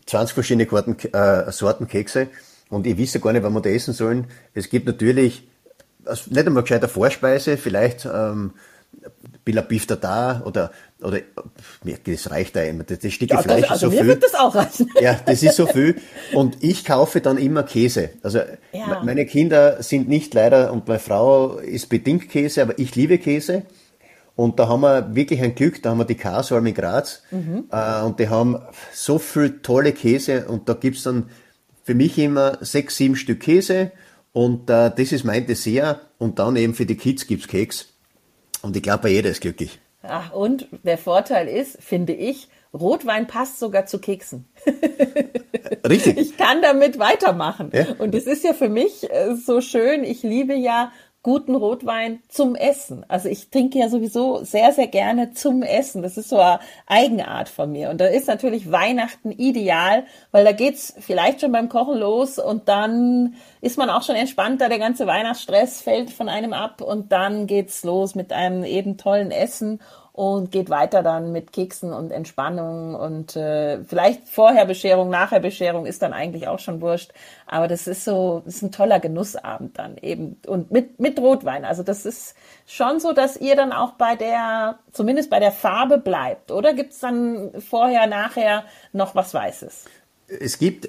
20 0.06 0.34
verschiedene 0.34 0.66
Karten, 0.66 0.96
äh, 1.14 1.52
Sorten 1.52 1.88
Kekse 1.88 2.28
und 2.70 2.88
ich 2.88 2.98
weiß 3.00 3.22
gar 3.22 3.34
nicht, 3.34 3.44
wann 3.44 3.54
wir 3.54 3.62
da 3.62 3.70
essen 3.70 3.94
sollen. 3.94 4.26
Es 4.54 4.70
gibt 4.70 4.88
natürlich 4.88 5.48
also 6.06 6.30
nicht 6.32 6.46
einmal 6.46 6.64
gescheiter 6.64 6.88
Vorspeise, 6.88 7.58
vielleicht 7.58 8.06
ähm, 8.06 8.54
Beef 9.44 9.86
Tartar 9.86 10.44
oder 10.46 10.72
oder 11.02 11.20
mir- 11.84 11.98
das 12.04 12.32
reicht 12.32 12.56
da 12.56 12.64
immer. 12.64 12.84
Das, 12.84 13.00
das 13.00 13.14
Stück 13.14 13.30
Ja, 13.30 13.42
Fleisch 13.42 13.62
das, 13.64 13.72
also 13.72 13.88
ist 13.88 13.92
so 13.92 13.96
mir 13.98 14.02
viel. 14.04 14.08
wird 14.08 14.24
das 14.24 14.34
auch 14.34 14.56
reichen. 14.56 14.90
Ja, 15.02 15.20
das 15.26 15.44
ist 15.44 15.56
so 15.56 15.68
viel. 15.68 15.96
Und 16.34 16.64
ich 16.64 16.84
kaufe 16.86 17.22
dann 17.22 17.38
immer 17.38 17.64
Käse. 17.64 18.10
Also 18.24 18.40
Ja. 18.72 18.88
me- 18.88 19.02
meine 19.04 19.26
Kinder 19.28 19.84
sind 19.84 20.08
nicht 20.08 20.34
leider 20.34 20.72
und 20.72 20.88
meine 20.88 21.00
Frau 21.00 21.58
ist 21.58 21.90
bedingt 21.90 22.30
Käse, 22.30 22.62
aber 22.64 22.80
ich 22.80 22.96
liebe 22.96 23.18
Käse. 23.20 23.64
Und 24.36 24.60
da 24.60 24.68
haben 24.68 24.82
wir 24.82 25.16
wirklich 25.16 25.42
ein 25.42 25.56
Glück, 25.56 25.82
da 25.82 25.92
haben 25.92 26.00
wir 26.00 26.06
die 26.06 26.16
Kasalm 26.16 26.66
in 26.66 26.74
Graz 26.74 27.24
äh, 27.32 28.02
und 28.02 28.20
die 28.20 28.28
haben 28.28 28.60
so 28.94 29.18
viel 29.18 29.62
tolle 29.62 29.94
Käse 29.94 30.48
und 30.48 30.68
da 30.68 30.74
gibt's 30.74 31.04
dann 31.04 31.30
für 31.84 31.96
mich 31.96 32.18
immer 32.18 32.58
sechs, 32.62 32.98
sieben 32.98 33.16
Stück 33.16 33.40
Käse 33.40 33.92
und 34.34 34.70
äh, 34.70 34.92
das 34.96 35.14
ist 35.14 35.24
mein 35.24 35.48
Dessert 35.48 36.02
und 36.18 36.40
dann 36.40 36.58
eben 36.58 36.74
für 36.74 36.86
die 36.86 36.98
Kids 36.98 37.28
gibt's 37.28 37.48
Keks. 37.48 37.94
Und 38.62 38.76
ich 38.76 38.84
glaube, 38.84 39.10
jeder 39.10 39.30
ist 39.30 39.42
glücklich. 39.42 39.80
Ach, 40.02 40.34
und 40.34 40.68
der 40.84 40.98
Vorteil 40.98 41.48
ist, 41.48 41.82
finde 41.82 42.14
ich, 42.14 42.50
Rotwein 42.74 43.28
passt 43.28 43.60
sogar 43.60 43.86
zu 43.86 44.00
Keksen. 44.00 44.46
Richtig. 45.88 46.18
Ich 46.18 46.38
kann 46.38 46.62
damit 46.62 47.00
weitermachen. 47.00 47.70
Ja. 47.74 47.86
Und 47.98 48.14
es 48.14 48.26
ist 48.26 48.44
ja 48.44 48.54
für 48.54 48.70
mich 48.70 49.10
äh, 49.10 49.36
so 49.36 49.62
schön. 49.62 50.04
Ich 50.04 50.24
liebe 50.24 50.54
ja 50.54 50.92
guten 51.26 51.56
Rotwein 51.56 52.22
zum 52.30 52.54
Essen. 52.54 53.04
Also 53.08 53.30
ich 53.30 53.50
trinke 53.50 53.80
ja 53.80 53.90
sowieso 53.90 54.44
sehr, 54.44 54.72
sehr 54.74 54.86
gerne 54.86 55.32
zum 55.32 55.64
Essen. 55.64 56.04
Das 56.04 56.18
ist 56.18 56.30
so 56.30 56.38
eine 56.38 56.60
Eigenart 56.86 57.50
von 57.50 57.72
mir. 57.72 57.90
Und 57.90 58.00
da 58.00 58.06
ist 58.06 58.28
natürlich 58.28 58.72
Weihnachten 58.72 59.32
ideal, 59.32 60.06
weil 60.30 60.46
da 60.46 60.52
geht's 60.52 60.94
vielleicht 61.00 61.42
schon 61.42 61.52
beim 61.52 61.68
Kochen 61.68 61.98
los 61.98 62.38
und 62.38 62.70
dann 62.70 63.38
ist 63.60 63.76
man 63.76 63.90
auch 63.90 64.04
schon 64.04 64.16
entspannter. 64.16 64.70
Der 64.70 64.78
ganze 64.78 65.08
Weihnachtsstress 65.08 65.82
fällt 65.82 66.12
von 66.12 66.30
einem 66.30 66.54
ab 66.54 66.84
und 66.84 67.12
dann 67.12 67.48
geht's 67.48 67.84
los 67.84 68.14
mit 68.14 68.32
einem 68.32 68.64
eben 68.64 68.98
tollen 68.98 69.32
Essen. 69.32 69.80
Und 70.16 70.50
geht 70.50 70.70
weiter 70.70 71.04
dann 71.04 71.34
mit 71.34 71.52
Keksen 71.52 71.92
und 71.92 72.10
Entspannung 72.10 72.96
und 72.96 73.36
äh, 73.36 73.84
vielleicht 73.84 74.30
vorher 74.30 74.66
Bescherung, 74.66 75.10
nachher 75.10 75.42
Bescherung 75.42 75.86
ist 75.86 76.02
dann 76.02 76.14
eigentlich 76.14 76.48
auch 76.48 76.60
schon 76.60 76.80
wurscht. 76.80 77.12
Aber 77.48 77.68
das 77.68 77.86
ist 77.86 78.06
so, 78.06 78.42
das 78.46 78.56
ist 78.56 78.62
ein 78.62 78.72
toller 78.72 79.02
Genussabend 79.02 79.78
dann 79.78 79.98
eben 79.98 80.38
und 80.48 80.72
mit 80.72 81.02
mit 81.02 81.20
Rotwein. 81.20 81.66
Also 81.66 81.84
das 81.84 82.06
ist 82.06 82.34
schon 82.66 83.02
so, 83.02 83.12
dass 83.12 83.36
ihr 83.36 83.58
dann 83.58 83.74
auch 83.74 83.96
bei 83.96 84.16
der, 84.16 84.80
zumindest 84.94 85.30
bei 85.30 85.42
der 85.42 85.52
Farbe 85.52 85.98
bleibt, 85.98 86.50
oder 86.50 86.74
gibt's 86.74 87.00
dann 87.00 87.52
vorher, 87.60 88.08
nachher 88.08 88.64
noch 88.94 89.16
was 89.16 89.34
Weißes? 89.34 89.84
Es 90.40 90.58
gibt 90.58 90.88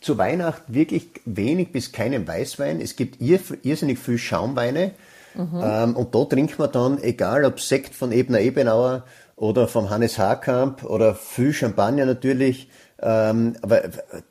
zu 0.00 0.18
Weihnachten 0.18 0.74
wirklich 0.74 1.10
wenig 1.24 1.70
bis 1.70 1.92
keinen 1.92 2.26
Weißwein. 2.26 2.80
Es 2.80 2.96
gibt 2.96 3.20
irrsinnig 3.20 4.00
viel 4.00 4.18
Schaumweine. 4.18 4.90
Mhm. 5.38 5.60
Ähm, 5.62 5.96
und 5.96 6.14
da 6.14 6.24
trinkt 6.24 6.58
man 6.58 6.72
dann, 6.72 7.02
egal 7.02 7.44
ob 7.44 7.60
Sekt 7.60 7.94
von 7.94 8.10
Ebner 8.10 8.40
Ebenauer 8.40 9.04
oder 9.36 9.68
vom 9.68 9.88
Hannes 9.88 10.18
Haarkamp 10.18 10.82
oder 10.84 11.14
viel 11.14 11.52
Champagner 11.52 12.04
natürlich. 12.04 12.68
Ähm, 13.00 13.54
aber 13.62 13.82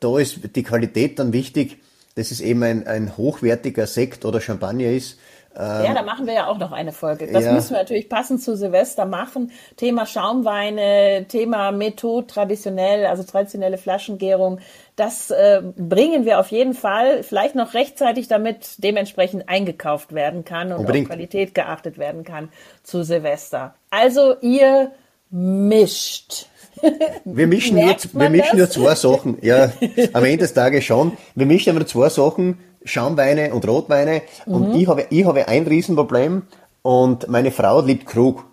da 0.02 0.20
ist 0.20 0.40
die 0.56 0.64
Qualität 0.64 1.18
dann 1.18 1.32
wichtig, 1.32 1.78
dass 2.16 2.32
es 2.32 2.42
eben 2.42 2.62
ein, 2.64 2.86
ein 2.88 3.16
hochwertiger 3.16 3.88
Sekt 3.88 4.26
oder 4.26 4.42
Champagner 4.42 4.92
ist. 4.92 5.18
Ähm, 5.58 5.86
ja, 5.86 5.94
da 5.94 6.04
machen 6.04 6.28
wir 6.28 6.34
ja 6.34 6.48
auch 6.48 6.60
noch 6.60 6.72
eine 6.72 6.92
Folge. 6.92 7.28
Das 7.32 7.44
ja. 7.44 7.52
müssen 7.52 7.72
wir 7.72 7.80
natürlich 7.80 8.10
passend 8.10 8.44
zu 8.44 8.56
Silvester 8.56 9.06
machen. 9.06 9.52
Thema 9.76 10.06
Schaumweine, 10.06 11.26
Thema 11.28 11.72
Methode 11.72 12.28
traditionell, 12.28 13.06
also 13.06 13.24
traditionelle 13.24 13.78
Flaschengärung. 13.78 14.60
Das 14.96 15.32
äh, 15.32 15.62
bringen 15.76 16.26
wir 16.26 16.40
auf 16.40 16.52
jeden 16.52 16.74
Fall, 16.74 17.24
vielleicht 17.24 17.56
noch 17.56 17.74
rechtzeitig, 17.74 18.28
damit 18.28 18.76
dementsprechend 18.78 19.50
eingekauft 19.50 20.14
werden 20.14 20.46
kann 20.46 20.72
und 20.72 20.82
Unbedingt. 20.82 21.08
auf 21.08 21.16
Qualität 21.16 21.56
geachtet 21.56 21.98
werden 21.98 22.24
kann 22.24 22.50
zu 22.84 23.04
Silvester. 23.04 23.74
Also 23.90 24.36
ihr 24.42 24.92
mischt. 25.32 26.48
Wir 27.26 27.48
mischen, 27.48 27.76
nur, 27.76 27.96
wir 28.14 28.30
mischen 28.30 28.60
nur 28.60 28.70
zwei 28.70 28.94
Sachen. 28.94 29.40
Ja, 29.42 29.72
am 30.14 30.24
Ende 30.24 30.38
des 30.38 30.54
Tages 30.54 30.84
schon. 30.84 31.18
Wir 31.34 31.48
mischen 31.48 31.76
aber 31.76 31.88
zwei 31.88 32.10
Sachen, 32.10 32.60
Schaumweine 32.88 33.54
und 33.54 33.68
Rotweine. 33.68 34.22
Mhm. 34.46 34.54
Und 34.54 34.76
ich 34.76 34.88
habe, 34.88 35.06
ich 35.10 35.26
habe 35.26 35.48
ein 35.48 35.68
Riesenproblem 35.68 36.44
und 36.82 37.28
meine 37.28 37.52
Frau 37.52 37.82
liebt 37.82 38.06
Krug. 38.06 38.46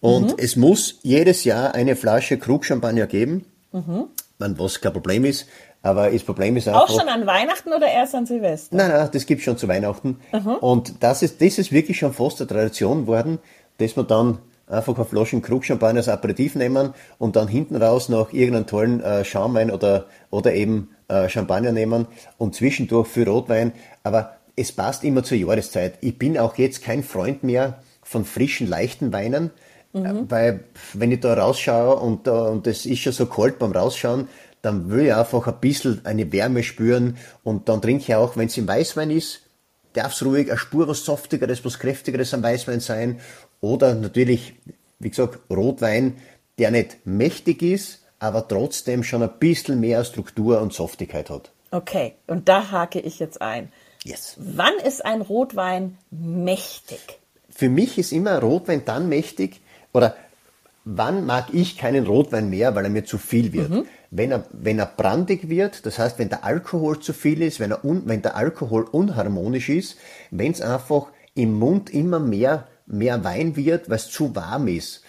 Und 0.00 0.32
mhm. 0.32 0.34
es 0.38 0.56
muss 0.56 0.98
jedes 1.02 1.44
Jahr 1.44 1.74
eine 1.74 1.96
Flasche 1.96 2.38
Krug-Champagner 2.38 3.06
geben. 3.06 3.44
Mhm. 3.72 4.04
Was 4.38 4.80
kein 4.80 4.92
Problem 4.92 5.24
ist. 5.24 5.46
Aber 5.82 6.10
das 6.10 6.22
Problem 6.22 6.56
ist 6.56 6.68
auch. 6.68 6.88
Auch 6.88 7.00
schon 7.00 7.08
an 7.08 7.26
Weihnachten 7.26 7.72
oder 7.72 7.86
erst 7.86 8.14
an 8.14 8.26
Silvester? 8.26 8.74
Nein, 8.76 8.90
nein, 8.90 9.08
das 9.12 9.24
gibt 9.24 9.42
schon 9.42 9.56
zu 9.56 9.68
Weihnachten. 9.68 10.18
Mhm. 10.32 10.56
Und 10.56 10.94
das 11.02 11.22
ist, 11.22 11.40
das 11.40 11.58
ist 11.58 11.70
wirklich 11.70 11.98
schon 11.98 12.12
fast 12.12 12.40
eine 12.40 12.48
Tradition 12.48 13.02
geworden, 13.02 13.38
dass 13.78 13.94
man 13.94 14.06
dann 14.06 14.38
einfach 14.66 14.96
eine 14.96 15.04
Flasche 15.04 15.40
Krugchampagner 15.40 15.98
als 15.98 16.08
Aperitif 16.08 16.56
nehmen 16.56 16.92
und 17.18 17.36
dann 17.36 17.46
hinten 17.46 17.76
raus 17.76 18.08
noch 18.08 18.32
irgendeinen 18.32 18.66
tollen 18.66 19.00
äh, 19.00 19.24
Schaumwein 19.24 19.70
oder, 19.70 20.06
oder 20.30 20.54
eben 20.54 20.90
äh, 21.08 21.28
Champagner 21.28 21.72
nehmen 21.72 22.06
und 22.38 22.54
zwischendurch 22.54 23.08
für 23.08 23.26
Rotwein. 23.26 23.72
Aber 24.02 24.36
es 24.56 24.72
passt 24.72 25.04
immer 25.04 25.22
zur 25.22 25.36
Jahreszeit. 25.36 25.98
Ich 26.00 26.18
bin 26.18 26.38
auch 26.38 26.56
jetzt 26.56 26.82
kein 26.82 27.02
Freund 27.02 27.42
mehr 27.42 27.82
von 28.02 28.24
frischen, 28.24 28.68
leichten 28.68 29.12
Weinen, 29.12 29.50
mhm. 29.92 30.30
weil 30.30 30.64
wenn 30.94 31.12
ich 31.12 31.20
da 31.20 31.34
rausschaue 31.34 31.96
und, 31.96 32.26
und 32.28 32.66
es 32.66 32.86
ist 32.86 33.00
schon 33.00 33.12
so 33.12 33.26
kalt 33.26 33.58
beim 33.58 33.72
Rausschauen, 33.72 34.28
dann 34.62 34.90
will 34.90 35.06
ich 35.06 35.14
einfach 35.14 35.46
ein 35.46 35.60
bisschen 35.60 36.00
eine 36.04 36.32
Wärme 36.32 36.62
spüren 36.62 37.16
und 37.44 37.68
dann 37.68 37.82
trinke 37.82 38.02
ich 38.02 38.14
auch, 38.14 38.36
wenn 38.36 38.46
es 38.46 38.56
im 38.56 38.66
Weißwein 38.66 39.10
ist, 39.10 39.42
darf 39.92 40.12
es 40.12 40.24
ruhig 40.24 40.50
eine 40.50 40.58
Spur 40.58 40.88
was 40.88 41.04
Softigeres, 41.04 41.64
was 41.64 41.78
Kräftigeres 41.78 42.34
am 42.34 42.42
Weißwein 42.42 42.80
sein 42.80 43.20
oder 43.60 43.94
natürlich, 43.94 44.54
wie 44.98 45.10
gesagt, 45.10 45.38
Rotwein, 45.50 46.14
der 46.58 46.70
nicht 46.70 46.98
mächtig 47.04 47.62
ist, 47.62 48.05
aber 48.26 48.46
trotzdem 48.46 49.02
schon 49.02 49.22
ein 49.22 49.38
bisschen 49.38 49.80
mehr 49.80 50.04
Struktur 50.04 50.60
und 50.60 50.72
Softigkeit 50.72 51.30
hat. 51.30 51.52
Okay, 51.70 52.14
und 52.26 52.48
da 52.48 52.70
hake 52.70 53.00
ich 53.00 53.18
jetzt 53.18 53.40
ein. 53.40 53.72
Yes. 54.04 54.36
Wann 54.38 54.74
ist 54.84 55.04
ein 55.04 55.20
Rotwein 55.20 55.98
mächtig? 56.10 57.00
Für 57.50 57.68
mich 57.68 57.98
ist 57.98 58.12
immer 58.12 58.38
Rotwein 58.38 58.84
dann 58.84 59.08
mächtig, 59.08 59.60
oder 59.92 60.14
wann 60.84 61.26
mag 61.26 61.48
ich 61.52 61.76
keinen 61.76 62.06
Rotwein 62.06 62.48
mehr, 62.48 62.74
weil 62.74 62.84
er 62.84 62.90
mir 62.90 63.04
zu 63.04 63.18
viel 63.18 63.52
wird? 63.52 63.70
Mhm. 63.70 63.86
Wenn, 64.10 64.30
er, 64.30 64.44
wenn 64.52 64.78
er 64.78 64.86
brandig 64.86 65.48
wird, 65.48 65.84
das 65.84 65.98
heißt, 65.98 66.18
wenn 66.18 66.28
der 66.28 66.44
Alkohol 66.44 67.00
zu 67.00 67.12
viel 67.12 67.42
ist, 67.42 67.58
wenn, 67.58 67.72
er 67.72 67.84
un, 67.84 68.02
wenn 68.06 68.22
der 68.22 68.36
Alkohol 68.36 68.84
unharmonisch 68.84 69.68
ist, 69.68 69.96
wenn 70.30 70.52
es 70.52 70.60
einfach 70.60 71.08
im 71.34 71.58
Mund 71.58 71.90
immer 71.90 72.20
mehr, 72.20 72.68
mehr 72.86 73.24
Wein 73.24 73.56
wird, 73.56 73.90
was 73.90 74.08
zu 74.08 74.36
warm 74.36 74.68
ist. 74.68 75.02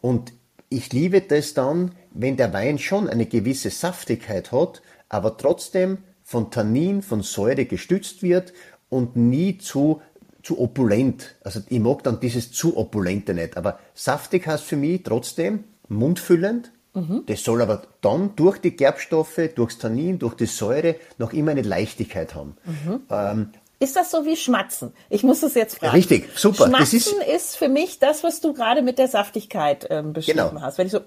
Und 0.00 0.32
ich 0.72 0.92
liebe 0.92 1.20
das 1.20 1.54
dann, 1.54 1.92
wenn 2.12 2.36
der 2.36 2.52
Wein 2.52 2.78
schon 2.78 3.08
eine 3.08 3.26
gewisse 3.26 3.70
Saftigkeit 3.70 4.52
hat, 4.52 4.82
aber 5.08 5.36
trotzdem 5.36 5.98
von 6.22 6.50
Tannin, 6.50 7.02
von 7.02 7.22
Säure 7.22 7.64
gestützt 7.66 8.22
wird 8.22 8.52
und 8.88 9.16
nie 9.16 9.58
zu 9.58 10.00
zu 10.42 10.60
opulent. 10.60 11.36
Also 11.44 11.60
ich 11.68 11.78
mag 11.78 12.02
dann 12.02 12.18
dieses 12.18 12.50
zu 12.50 12.76
opulente 12.76 13.32
nicht. 13.32 13.56
Aber 13.56 13.78
saftig 13.94 14.46
heißt 14.46 14.64
für 14.64 14.76
mich 14.76 15.02
trotzdem 15.04 15.64
mundfüllend. 15.88 16.72
Mhm. 16.94 17.22
Das 17.26 17.42
soll 17.42 17.62
aber 17.62 17.82
dann 18.00 18.34
durch 18.36 18.58
die 18.58 18.76
Gerbstoffe, 18.76 19.40
durchs 19.54 19.78
Tannin, 19.78 20.18
durch 20.18 20.34
die 20.34 20.46
Säure 20.46 20.96
noch 21.16 21.32
immer 21.32 21.52
eine 21.52 21.62
Leichtigkeit 21.62 22.34
haben. 22.34 22.56
Mhm. 22.64 23.00
Ähm, 23.08 23.48
ist 23.82 23.96
das 23.96 24.10
so 24.10 24.24
wie 24.24 24.36
Schmatzen? 24.36 24.92
Ich 25.10 25.24
muss 25.24 25.42
es 25.42 25.54
jetzt 25.54 25.78
fragen. 25.78 25.92
Richtig, 25.92 26.28
super. 26.36 26.68
Schmatzen 26.68 26.96
ist, 26.98 27.12
ist, 27.12 27.56
für 27.56 27.68
mich 27.68 27.98
das, 27.98 28.22
was 28.22 28.40
du 28.40 28.52
gerade 28.52 28.80
mit 28.82 28.98
der 28.98 29.08
Saftigkeit 29.08 29.86
ähm, 29.90 30.12
beschrieben 30.12 30.50
genau. 30.50 30.60
hast. 30.60 30.78
Wenn 30.78 30.86
ich 30.86 30.92
so 30.92 31.00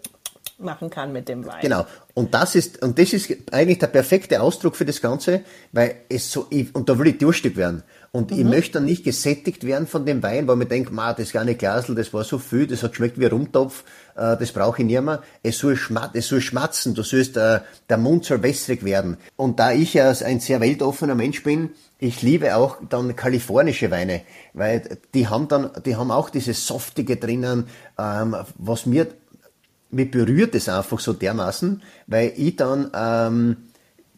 machen 0.58 0.90
kann 0.90 1.12
mit 1.12 1.28
dem 1.28 1.46
Wein. 1.46 1.62
Genau. 1.62 1.86
Und 2.14 2.34
das 2.34 2.56
ist, 2.56 2.82
und 2.82 2.98
das 2.98 3.12
ist 3.12 3.32
eigentlich 3.52 3.80
der 3.80 3.88
perfekte 3.88 4.42
Ausdruck 4.42 4.76
für 4.76 4.86
das 4.86 5.02
Ganze, 5.02 5.42
weil 5.74 5.96
es 6.08 6.32
so, 6.32 6.48
und 6.74 6.88
da 6.88 6.98
will 6.98 7.08
ich 7.08 7.18
durstig 7.18 7.58
werden. 7.58 7.84
Und 8.12 8.32
mhm. 8.32 8.40
ich 8.40 8.46
möchte 8.46 8.74
dann 8.74 8.86
nicht 8.86 9.04
gesättigt 9.04 9.66
werden 9.66 9.88
von 9.88 10.06
dem 10.06 10.24
Wein, 10.24 10.48
weil 10.48 10.56
man 10.56 10.70
denkt, 10.70 10.92
ma, 10.94 11.14
das 11.14 11.32
kleine 11.32 11.56
Glasel, 11.56 11.96
das 11.96 12.14
war 12.14 12.24
so 12.24 12.38
viel, 12.38 12.68
das 12.68 12.84
hat 12.84 12.92
geschmeckt 12.92 13.20
wie 13.20 13.26
Rumtopf, 13.26 13.84
äh, 14.16 14.38
das 14.38 14.54
brauche 14.54 14.82
ich 14.82 14.88
nicht 14.88 15.02
mehr. 15.02 15.22
Es 15.44 15.58
soll, 15.58 15.76
schmat 15.76 16.12
es 16.16 16.30
soll 16.30 16.40
schmatzen, 16.40 16.96
du 16.96 17.04
sollst, 17.04 17.36
äh, 17.36 17.60
der 17.90 17.98
Mund 17.98 18.24
soll 18.24 18.42
wässrig 18.42 18.86
werden. 18.86 19.18
Und 19.36 19.60
da 19.60 19.74
ich 19.74 19.94
ja 19.94 20.10
ein 20.10 20.40
sehr 20.40 20.62
weltoffener 20.62 21.16
Mensch 21.16 21.44
bin, 21.44 21.72
ich 22.00 22.22
liebe 22.22 22.56
auch 22.56 22.78
dann 22.90 23.16
kalifornische 23.16 23.92
Weine, 23.92 24.22
weil 24.54 25.00
die 25.14 25.28
haben 25.28 25.50
dann, 25.50 25.72
die 25.86 25.96
haben 25.96 26.12
auch 26.12 26.30
dieses 26.30 26.68
Softige 26.68 27.18
drinnen, 27.18 27.68
ähm, 27.98 28.36
was 28.58 28.86
mir 28.86 29.08
mich 29.96 30.12
berührt 30.12 30.54
es 30.56 30.70
einfach 30.70 31.00
so 31.00 31.14
dermaßen, 31.14 31.82
weil 32.08 32.34
ich 32.36 32.58
dann 32.58 32.92
ähm, 32.94 33.58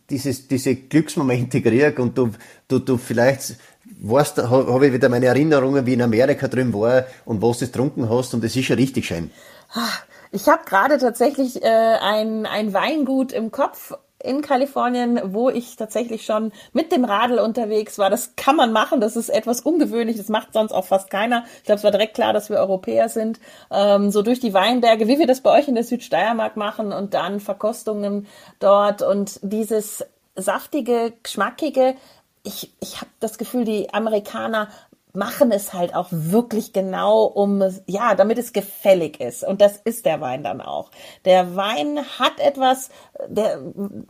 dieses, 0.09 0.47
diese 0.47 0.75
Glücksmomente 0.75 1.61
kriege 1.61 2.01
und 2.01 2.17
du, 2.17 2.31
du, 2.67 2.79
du 2.79 2.97
vielleicht 2.97 3.55
weißt, 4.01 4.37
habe 4.39 4.87
ich 4.87 4.93
wieder 4.93 5.09
meine 5.09 5.27
Erinnerungen, 5.27 5.85
wie 5.85 5.93
in 5.93 6.01
Amerika 6.01 6.47
drin 6.47 6.73
war 6.73 7.05
und 7.25 7.41
was 7.41 7.59
du 7.59 7.65
getrunken 7.65 8.09
hast 8.09 8.33
und 8.33 8.43
es 8.43 8.55
ist 8.55 8.67
ja 8.67 8.75
richtig 8.75 9.05
schön. 9.05 9.29
Ah, 9.73 9.87
ich 10.31 10.47
habe 10.47 10.63
gerade 10.65 10.97
tatsächlich 10.97 11.63
äh, 11.63 11.67
ein, 11.67 12.45
ein 12.45 12.73
Weingut 12.73 13.31
im 13.31 13.51
Kopf 13.51 13.93
in 14.23 14.41
Kalifornien, 14.41 15.19
wo 15.25 15.49
ich 15.49 15.75
tatsächlich 15.75 16.25
schon 16.25 16.51
mit 16.73 16.91
dem 16.91 17.05
Radl 17.05 17.39
unterwegs 17.39 17.99
war. 17.99 18.09
Das 18.09 18.35
kann 18.35 18.55
man 18.55 18.71
machen, 18.71 18.99
das 18.99 19.15
ist 19.15 19.29
etwas 19.29 19.61
ungewöhnlich, 19.61 20.17
das 20.17 20.29
macht 20.29 20.53
sonst 20.53 20.71
auch 20.71 20.85
fast 20.85 21.09
keiner. 21.09 21.45
Ich 21.57 21.65
glaube, 21.65 21.77
es 21.77 21.83
war 21.83 21.91
direkt 21.91 22.15
klar, 22.15 22.33
dass 22.33 22.49
wir 22.49 22.57
Europäer 22.57 23.09
sind. 23.09 23.39
Ähm, 23.71 24.09
so 24.09 24.23
durch 24.23 24.39
die 24.39 24.53
Weinberge, 24.53 25.07
wie 25.07 25.19
wir 25.19 25.27
das 25.27 25.41
bei 25.41 25.51
euch 25.51 25.67
in 25.67 25.75
der 25.75 25.83
Südsteiermark 25.83 26.57
machen 26.57 26.91
und 26.91 27.13
dann 27.13 27.39
Verkostungen 27.39 28.27
dort 28.59 29.01
und 29.01 29.39
dieses 29.43 30.03
saftige, 30.35 31.13
geschmackige. 31.21 31.95
Ich, 32.43 32.71
ich 32.79 33.01
habe 33.01 33.11
das 33.19 33.37
Gefühl, 33.37 33.65
die 33.65 33.93
Amerikaner 33.93 34.69
machen 35.17 35.51
es 35.51 35.73
halt 35.73 35.95
auch 35.95 36.07
wirklich 36.11 36.73
genau, 36.73 37.23
um 37.23 37.63
ja, 37.87 38.13
damit 38.13 38.37
es 38.37 38.53
gefällig 38.53 39.19
ist. 39.19 39.43
Und 39.43 39.61
das 39.61 39.77
ist 39.77 40.05
der 40.05 40.21
Wein 40.21 40.43
dann 40.43 40.61
auch. 40.61 40.91
Der 41.25 41.55
Wein 41.55 41.99
hat 42.19 42.39
etwas, 42.39 42.89
der, 43.27 43.59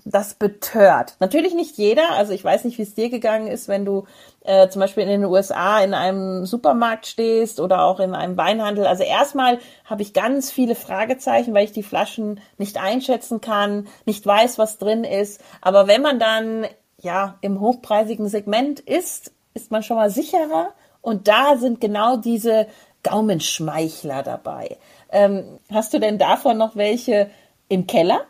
das 0.03 0.33
betört. 0.33 1.15
Natürlich 1.19 1.53
nicht 1.53 1.77
jeder. 1.77 2.11
Also 2.11 2.33
ich 2.33 2.43
weiß 2.43 2.65
nicht, 2.65 2.77
wie 2.77 2.83
es 2.83 2.93
dir 2.93 3.09
gegangen 3.09 3.47
ist, 3.47 3.69
wenn 3.69 3.85
du 3.85 4.03
äh, 4.43 4.67
zum 4.67 4.81
Beispiel 4.81 5.03
in 5.03 5.09
den 5.09 5.25
USA 5.25 5.79
in 5.79 5.93
einem 5.93 6.45
Supermarkt 6.45 7.07
stehst 7.07 7.61
oder 7.61 7.83
auch 7.83 8.01
in 8.01 8.13
einem 8.13 8.35
Weinhandel. 8.35 8.85
Also 8.85 9.03
erstmal 9.03 9.59
habe 9.85 10.01
ich 10.01 10.13
ganz 10.13 10.51
viele 10.51 10.75
Fragezeichen, 10.75 11.53
weil 11.53 11.63
ich 11.63 11.71
die 11.71 11.83
Flaschen 11.83 12.41
nicht 12.57 12.77
einschätzen 12.77 13.39
kann, 13.39 13.87
nicht 14.05 14.25
weiß, 14.25 14.59
was 14.59 14.77
drin 14.77 15.05
ist. 15.05 15.41
Aber 15.61 15.87
wenn 15.87 16.01
man 16.01 16.19
dann 16.19 16.65
ja 16.97 17.37
im 17.39 17.61
hochpreisigen 17.61 18.27
Segment 18.27 18.81
ist, 18.81 19.31
ist 19.53 19.71
man 19.71 19.83
schon 19.83 19.97
mal 19.97 20.09
sicherer 20.09 20.73
und 21.01 21.27
da 21.27 21.57
sind 21.57 21.81
genau 21.81 22.17
diese 22.17 22.67
Gaumenschmeichler 23.03 24.23
dabei. 24.23 24.77
Ähm, 25.11 25.59
hast 25.71 25.93
du 25.93 25.99
denn 25.99 26.17
davon 26.17 26.57
noch 26.57 26.75
welche 26.75 27.29
im 27.69 27.87
Keller? 27.87 28.21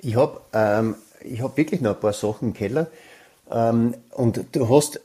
Ich 0.00 0.16
habe 0.16 0.40
ähm, 0.52 0.96
hab 1.40 1.56
wirklich 1.56 1.80
noch 1.80 1.94
ein 1.94 2.00
paar 2.00 2.12
Sachen 2.12 2.48
im 2.48 2.54
Keller. 2.54 2.88
Ähm, 3.50 3.94
und 4.10 4.44
du 4.52 4.68
hast, 4.68 5.00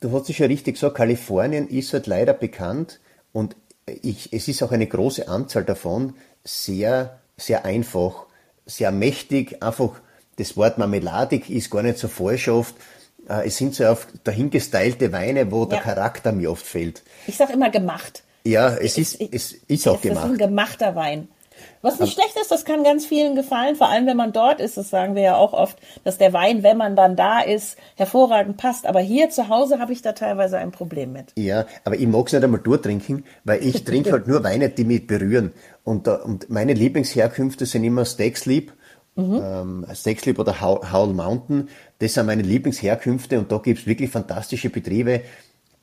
du 0.00 0.12
hast 0.12 0.30
es 0.30 0.38
ja 0.38 0.46
richtig 0.46 0.74
gesagt, 0.74 0.96
Kalifornien 0.96 1.68
ist 1.68 1.92
halt 1.92 2.06
leider 2.06 2.32
bekannt 2.32 3.00
und 3.32 3.56
ich, 3.86 4.32
es 4.32 4.48
ist 4.48 4.62
auch 4.62 4.72
eine 4.72 4.86
große 4.86 5.28
Anzahl 5.28 5.64
davon 5.64 6.14
sehr, 6.44 7.20
sehr 7.36 7.64
einfach, 7.64 8.26
sehr 8.64 8.90
mächtig, 8.90 9.62
einfach 9.62 10.00
das 10.36 10.56
Wort 10.56 10.78
marmeladig 10.78 11.48
ist 11.50 11.70
gar 11.70 11.82
nicht 11.82 11.98
so 11.98 12.08
falsch 12.08 12.48
oft. 12.48 12.74
Äh, 13.28 13.46
es 13.46 13.56
sind 13.56 13.74
so 13.74 13.86
oft 13.86 14.08
dahingestylte 14.24 15.12
Weine, 15.12 15.50
wo 15.50 15.62
ja. 15.62 15.70
der 15.70 15.80
Charakter 15.80 16.32
mir 16.32 16.50
oft 16.50 16.66
fehlt. 16.66 17.02
Ich 17.26 17.36
sage 17.36 17.52
immer 17.52 17.70
gemacht. 17.70 18.22
Ja, 18.44 18.76
es, 18.76 18.96
ist, 18.96 19.20
es 19.20 19.52
ist 19.66 19.88
auch 19.88 19.96
es 19.96 20.02
gemacht. 20.02 20.24
Es 20.24 20.24
ist 20.24 20.42
ein 20.42 20.48
gemachter 20.48 20.94
Wein. 20.94 21.28
Was 21.82 22.00
nicht 22.00 22.14
schlecht 22.14 22.36
ist, 22.40 22.50
das 22.50 22.64
kann 22.64 22.84
ganz 22.84 23.06
vielen 23.06 23.34
gefallen, 23.34 23.76
vor 23.76 23.88
allem 23.88 24.06
wenn 24.06 24.16
man 24.16 24.32
dort 24.32 24.60
ist, 24.60 24.76
das 24.76 24.90
sagen 24.90 25.14
wir 25.14 25.22
ja 25.22 25.36
auch 25.36 25.52
oft, 25.52 25.78
dass 26.04 26.18
der 26.18 26.32
Wein, 26.32 26.62
wenn 26.62 26.76
man 26.76 26.96
dann 26.96 27.16
da 27.16 27.40
ist, 27.40 27.76
hervorragend 27.96 28.56
passt. 28.56 28.86
Aber 28.86 29.00
hier 29.00 29.30
zu 29.30 29.48
Hause 29.48 29.78
habe 29.78 29.92
ich 29.92 30.02
da 30.02 30.12
teilweise 30.12 30.58
ein 30.58 30.72
Problem 30.72 31.12
mit. 31.12 31.32
Ja, 31.36 31.66
aber 31.84 31.96
ich 31.96 32.06
mag 32.06 32.26
es 32.26 32.32
nicht 32.32 32.44
einmal 32.44 32.60
durchtrinken, 32.60 33.24
weil 33.44 33.64
ich 33.64 33.84
trinke 33.84 34.12
halt 34.12 34.26
nur 34.26 34.42
Weine, 34.44 34.68
die 34.68 34.84
mich 34.84 35.06
berühren. 35.06 35.52
Und, 35.84 36.08
und 36.08 36.50
meine 36.50 36.74
Lieblingsherkünfte 36.74 37.66
sind 37.66 37.84
immer 37.84 38.04
Steak 38.04 38.36
Sleep, 38.36 38.72
mhm. 39.14 39.40
ähm, 39.42 39.86
Steak 39.94 40.20
Sleep 40.20 40.38
oder 40.38 40.60
Howl 40.60 41.12
Mountain. 41.12 41.68
Das 41.98 42.14
sind 42.14 42.26
meine 42.26 42.42
Lieblingsherkünfte 42.42 43.38
und 43.38 43.50
da 43.50 43.58
gibt 43.58 43.80
es 43.80 43.86
wirklich 43.86 44.10
fantastische 44.10 44.70
Betriebe, 44.70 45.22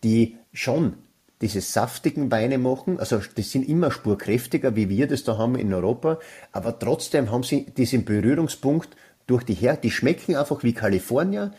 die 0.03 0.37
schon 0.51 0.95
diese 1.41 1.61
saftigen 1.61 2.31
Weine 2.31 2.57
machen. 2.57 2.99
Also 2.99 3.19
die 3.35 3.41
sind 3.41 3.67
immer 3.67 3.91
spurkräftiger, 3.91 4.75
wie 4.75 4.89
wir 4.89 5.07
das 5.07 5.23
da 5.23 5.37
haben 5.37 5.55
in 5.55 5.73
Europa. 5.73 6.19
Aber 6.51 6.79
trotzdem 6.79 7.31
haben 7.31 7.43
sie 7.43 7.65
diesen 7.65 8.05
Berührungspunkt 8.05 8.95
durch 9.27 9.43
die 9.43 9.53
Her. 9.53 9.75
Die 9.75 9.91
schmecken 9.91 10.35
einfach 10.35 10.63
wie 10.63 10.73
Kalifornier, 10.73 11.51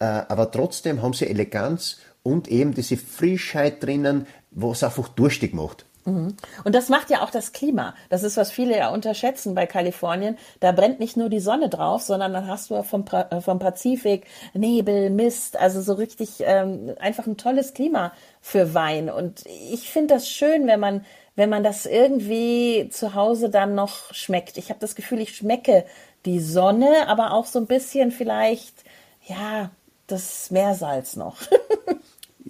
äh, 0.00 0.04
aber 0.04 0.50
trotzdem 0.50 1.02
haben 1.02 1.12
sie 1.12 1.28
Eleganz 1.28 1.98
und 2.22 2.48
eben 2.48 2.74
diese 2.74 2.96
Frischheit 2.96 3.82
drinnen, 3.82 4.26
was 4.50 4.82
einfach 4.82 5.08
durstig 5.08 5.54
macht. 5.54 5.86
Mhm. 6.08 6.36
Und 6.64 6.74
das 6.74 6.88
macht 6.88 7.10
ja 7.10 7.22
auch 7.22 7.30
das 7.30 7.52
Klima. 7.52 7.94
Das 8.08 8.22
ist, 8.22 8.36
was 8.36 8.50
viele 8.50 8.76
ja 8.76 8.88
unterschätzen 8.90 9.54
bei 9.54 9.66
Kalifornien. 9.66 10.36
Da 10.60 10.72
brennt 10.72 11.00
nicht 11.00 11.16
nur 11.16 11.28
die 11.28 11.40
Sonne 11.40 11.68
drauf, 11.68 12.02
sondern 12.02 12.32
dann 12.32 12.46
hast 12.46 12.70
du 12.70 12.82
vom, 12.82 13.04
äh, 13.12 13.40
vom 13.40 13.58
Pazifik 13.58 14.26
Nebel, 14.54 15.10
Mist, 15.10 15.56
also 15.56 15.80
so 15.80 15.94
richtig 15.94 16.40
ähm, 16.40 16.94
einfach 16.98 17.26
ein 17.26 17.36
tolles 17.36 17.74
Klima 17.74 18.12
für 18.40 18.74
Wein. 18.74 19.10
Und 19.10 19.44
ich 19.46 19.90
finde 19.90 20.14
das 20.14 20.28
schön, 20.28 20.66
wenn 20.66 20.80
man, 20.80 21.04
wenn 21.36 21.50
man 21.50 21.62
das 21.62 21.86
irgendwie 21.86 22.88
zu 22.90 23.14
Hause 23.14 23.50
dann 23.50 23.74
noch 23.74 24.12
schmeckt. 24.14 24.56
Ich 24.56 24.70
habe 24.70 24.80
das 24.80 24.94
Gefühl, 24.94 25.20
ich 25.20 25.36
schmecke 25.36 25.84
die 26.24 26.40
Sonne, 26.40 27.08
aber 27.08 27.32
auch 27.32 27.46
so 27.46 27.58
ein 27.58 27.66
bisschen 27.66 28.10
vielleicht, 28.10 28.84
ja, 29.26 29.70
das 30.06 30.50
Meersalz 30.50 31.16
noch. 31.16 31.36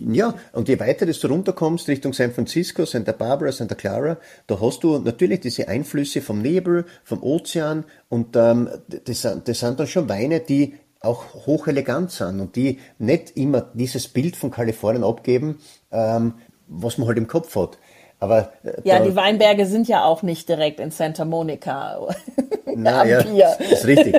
Ja, 0.00 0.34
und 0.52 0.68
je 0.68 0.78
weiter 0.78 1.06
du 1.06 1.26
runterkommst 1.26 1.88
Richtung 1.88 2.12
San 2.12 2.32
Francisco, 2.32 2.84
Santa 2.84 3.12
Barbara, 3.12 3.50
Santa 3.50 3.74
Clara, 3.74 4.18
da 4.46 4.60
hast 4.60 4.84
du 4.84 4.98
natürlich 4.98 5.40
diese 5.40 5.68
Einflüsse 5.68 6.20
vom 6.20 6.40
Nebel, 6.40 6.84
vom 7.02 7.22
Ozean 7.22 7.84
und 8.08 8.36
ähm, 8.36 8.68
das, 9.04 9.26
das 9.44 9.58
sind 9.58 9.80
dann 9.80 9.86
schon 9.86 10.08
Weine, 10.08 10.40
die 10.40 10.74
auch 11.00 11.46
hochelegant 11.46 12.10
sind 12.10 12.40
und 12.40 12.56
die 12.56 12.78
nicht 12.98 13.36
immer 13.36 13.62
dieses 13.74 14.08
Bild 14.08 14.36
von 14.36 14.50
Kalifornien 14.50 15.04
abgeben, 15.04 15.58
ähm, 15.90 16.34
was 16.68 16.98
man 16.98 17.08
halt 17.08 17.18
im 17.18 17.26
Kopf 17.26 17.54
hat. 17.56 17.78
Aber, 18.20 18.52
äh, 18.64 18.80
ja, 18.84 19.00
die 19.00 19.14
Weinberge 19.14 19.66
sind 19.66 19.86
ja 19.86 20.04
auch 20.04 20.22
nicht 20.22 20.48
direkt 20.48 20.80
in 20.80 20.90
Santa 20.90 21.24
Monica. 21.24 22.08
Na, 22.74 23.04
ja, 23.04 23.52
ist 23.52 23.86
richtig. 23.86 24.14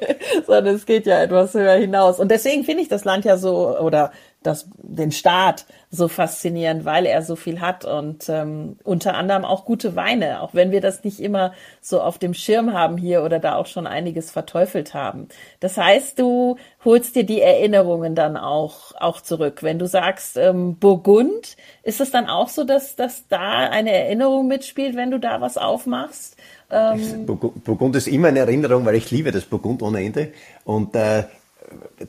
Sondern 0.46 0.74
es 0.74 0.86
geht 0.86 1.06
ja 1.06 1.22
etwas 1.22 1.54
höher 1.54 1.76
hinaus. 1.76 2.18
Und 2.18 2.30
deswegen 2.30 2.64
finde 2.64 2.82
ich 2.82 2.88
das 2.88 3.04
Land 3.04 3.24
ja 3.24 3.36
so, 3.36 3.78
oder 3.78 4.12
das, 4.44 4.68
den 4.76 5.10
Staat 5.10 5.64
so 5.90 6.06
faszinierend, 6.06 6.84
weil 6.84 7.06
er 7.06 7.22
so 7.22 7.34
viel 7.34 7.60
hat 7.60 7.84
und 7.84 8.28
ähm, 8.28 8.76
unter 8.84 9.14
anderem 9.14 9.44
auch 9.44 9.64
gute 9.64 9.96
Weine, 9.96 10.42
auch 10.42 10.54
wenn 10.54 10.70
wir 10.70 10.80
das 10.80 11.02
nicht 11.02 11.18
immer 11.18 11.52
so 11.80 12.00
auf 12.00 12.18
dem 12.18 12.34
Schirm 12.34 12.72
haben 12.72 12.96
hier 12.96 13.24
oder 13.24 13.38
da 13.38 13.56
auch 13.56 13.66
schon 13.66 13.86
einiges 13.86 14.30
verteufelt 14.30 14.92
haben. 14.92 15.28
Das 15.60 15.78
heißt, 15.78 16.18
du 16.18 16.56
holst 16.84 17.16
dir 17.16 17.24
die 17.24 17.40
Erinnerungen 17.40 18.14
dann 18.14 18.36
auch, 18.36 18.92
auch 19.00 19.20
zurück. 19.20 19.62
Wenn 19.62 19.78
du 19.78 19.86
sagst 19.86 20.36
ähm, 20.36 20.76
Burgund, 20.76 21.56
ist 21.82 22.00
es 22.00 22.10
dann 22.10 22.26
auch 22.28 22.48
so, 22.48 22.64
dass, 22.64 22.96
dass 22.96 23.26
da 23.28 23.68
eine 23.70 23.92
Erinnerung 23.92 24.46
mitspielt, 24.46 24.94
wenn 24.94 25.10
du 25.10 25.18
da 25.18 25.40
was 25.40 25.56
aufmachst? 25.56 26.36
Ähm 26.70 27.24
Burgund 27.24 27.96
ist 27.96 28.08
immer 28.08 28.28
eine 28.28 28.40
Erinnerung, 28.40 28.84
weil 28.84 28.96
ich 28.96 29.10
liebe 29.10 29.32
das 29.32 29.44
Burgund 29.44 29.82
ohne 29.82 30.02
Ende. 30.02 30.32
Und 30.64 30.94
äh, 30.94 31.24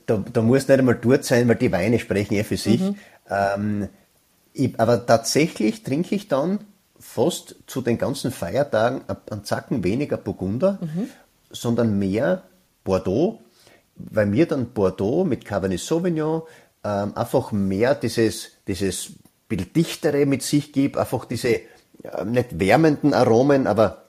da, 0.05 0.23
da 0.31 0.41
muss 0.41 0.67
nicht 0.67 0.79
einmal 0.79 0.95
dort 0.95 1.25
sein, 1.25 1.47
weil 1.47 1.55
die 1.55 1.71
Weine 1.71 1.99
sprechen 1.99 2.35
ja 2.35 2.43
für 2.43 2.57
sich. 2.57 2.81
Mhm. 2.81 2.95
Ähm, 3.29 3.89
ich, 4.53 4.79
aber 4.79 5.05
tatsächlich 5.05 5.83
trinke 5.83 6.15
ich 6.15 6.27
dann 6.27 6.59
fast 6.99 7.55
zu 7.67 7.81
den 7.81 7.97
ganzen 7.97 8.31
Feiertagen 8.31 9.01
einen 9.29 9.43
Zacken 9.43 9.83
weniger 9.83 10.17
Burgunder, 10.17 10.79
mhm. 10.81 11.09
sondern 11.51 11.99
mehr 11.99 12.43
Bordeaux, 12.83 13.39
weil 13.95 14.25
mir 14.25 14.45
dann 14.45 14.71
Bordeaux 14.71 15.23
mit 15.23 15.45
Cabernet 15.45 15.79
Sauvignon 15.79 16.43
ähm, 16.83 17.15
einfach 17.15 17.51
mehr 17.51 17.95
dieses, 17.95 18.51
dieses 18.67 19.13
bisschen 19.47 19.73
dichtere 19.73 20.25
mit 20.25 20.43
sich 20.43 20.71
gibt, 20.71 20.97
einfach 20.97 21.25
diese 21.25 21.49
äh, 21.49 22.25
nicht 22.25 22.59
wärmenden 22.59 23.13
Aromen, 23.13 23.67
aber 23.67 24.04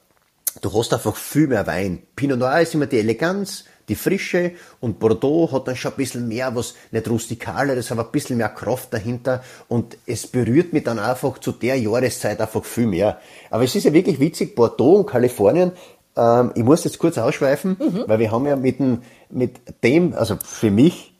du 0.61 0.73
hast 0.73 0.93
einfach 0.93 1.15
viel 1.15 1.47
mehr 1.47 1.67
Wein. 1.67 2.03
Pinot 2.15 2.39
Noir 2.39 2.61
ist 2.61 2.73
immer 2.73 2.85
die 2.85 2.99
Eleganz, 2.99 3.65
die 3.89 3.95
Frische 3.95 4.51
und 4.81 4.99
Bordeaux 4.99 5.51
hat 5.51 5.67
dann 5.67 5.75
schon 5.75 5.91
ein 5.91 5.97
bisschen 5.97 6.27
mehr 6.27 6.53
was, 6.55 6.75
nicht 6.91 7.09
rustikaleres, 7.09 7.91
aber 7.91 8.05
ein 8.05 8.11
bisschen 8.11 8.37
mehr 8.37 8.49
Kraft 8.49 8.93
dahinter 8.93 9.43
und 9.69 9.97
es 10.05 10.27
berührt 10.27 10.73
mich 10.73 10.83
dann 10.83 10.99
einfach 10.99 11.37
zu 11.37 11.53
der 11.53 11.79
Jahreszeit 11.79 12.41
einfach 12.41 12.65
viel 12.65 12.87
mehr. 12.87 13.19
Aber 13.49 13.63
es 13.63 13.75
ist 13.75 13.85
ja 13.85 13.93
wirklich 13.93 14.19
witzig, 14.19 14.55
Bordeaux 14.55 14.97
und 14.97 15.05
Kalifornien, 15.05 15.71
ähm, 16.17 16.51
ich 16.55 16.63
muss 16.63 16.83
jetzt 16.83 16.99
kurz 16.99 17.17
ausschweifen, 17.17 17.77
mhm. 17.79 18.03
weil 18.07 18.19
wir 18.19 18.31
haben 18.31 18.45
ja 18.45 18.55
mit 18.55 18.79
dem, 18.79 19.03
mit 19.29 19.83
dem, 19.83 20.13
also 20.13 20.35
für 20.43 20.71
mich, 20.71 21.13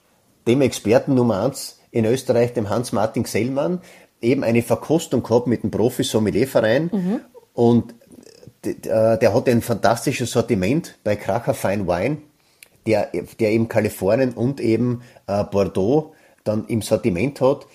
dem 0.47 0.61
Experten 0.61 1.13
Nummer 1.13 1.43
eins 1.43 1.79
in 1.91 2.05
Österreich, 2.05 2.53
dem 2.53 2.69
Hans-Martin 2.69 3.25
Sellmann, 3.25 3.81
eben 4.21 4.43
eine 4.43 4.63
Verkostung 4.63 5.23
gehabt 5.23 5.47
mit 5.47 5.63
dem 5.63 5.71
Profi-Sommelierverein 5.71 6.89
mhm. 6.91 7.19
und 7.53 7.93
der, 8.63 9.17
der 9.17 9.33
hat 9.33 9.47
ein 9.47 9.61
fantastisches 9.61 10.31
Sortiment 10.31 10.97
bei 11.03 11.15
Kracher 11.15 11.53
Fine 11.53 11.87
Wine 11.87 12.17
der, 12.87 13.11
der 13.39 13.51
eben 13.51 13.67
Kalifornien 13.67 14.31
und 14.33 14.59
eben 14.59 15.03
äh, 15.27 15.43
Bordeaux 15.43 16.15
dann 16.43 16.65
im 16.67 16.81
Sortiment 16.81 17.41
hat. 17.41 17.67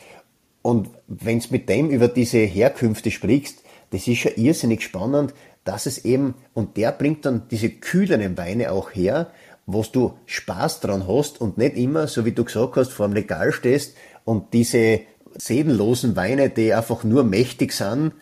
Und 0.63 0.89
wenn 1.07 1.39
du 1.39 1.47
mit 1.51 1.69
dem 1.69 1.91
über 1.91 2.09
diese 2.09 2.39
Herkünfte 2.39 3.11
sprichst, 3.11 3.63
das 3.91 4.09
ist 4.09 4.25
ja 4.25 4.31
irrsinnig 4.37 4.83
spannend, 4.83 5.35
dass 5.65 5.87
es 5.87 6.05
eben, 6.05 6.35
und 6.55 6.77
der 6.77 6.93
bringt 6.93 7.27
dann 7.27 7.43
diese 7.51 7.69
kühleren 7.69 8.37
Weine 8.39 8.73
auch 8.73 8.91
her, 8.91 9.31
wo 9.67 9.83
du 9.83 10.15
Spaß 10.27 10.81
dran 10.81 11.07
hast 11.07 11.41
und 11.41 11.59
nicht 11.59 11.77
immer, 11.77 12.09
so 12.09 12.25
wie 12.25 12.33
du 12.33 12.45
gesagt 12.45 12.77
hast, 12.77 12.93
vor 12.93 13.07
dem 13.07 13.13
Regal 13.13 13.53
stehst 13.53 13.95
und 14.25 14.53
diese 14.55 15.01
seelenlosen 15.35 16.17
Weine, 16.17 16.51
die 16.51 16.73
einfach 16.73 17.05
nur 17.05 17.23
mächtig 17.23 17.73
sind, 17.73 18.13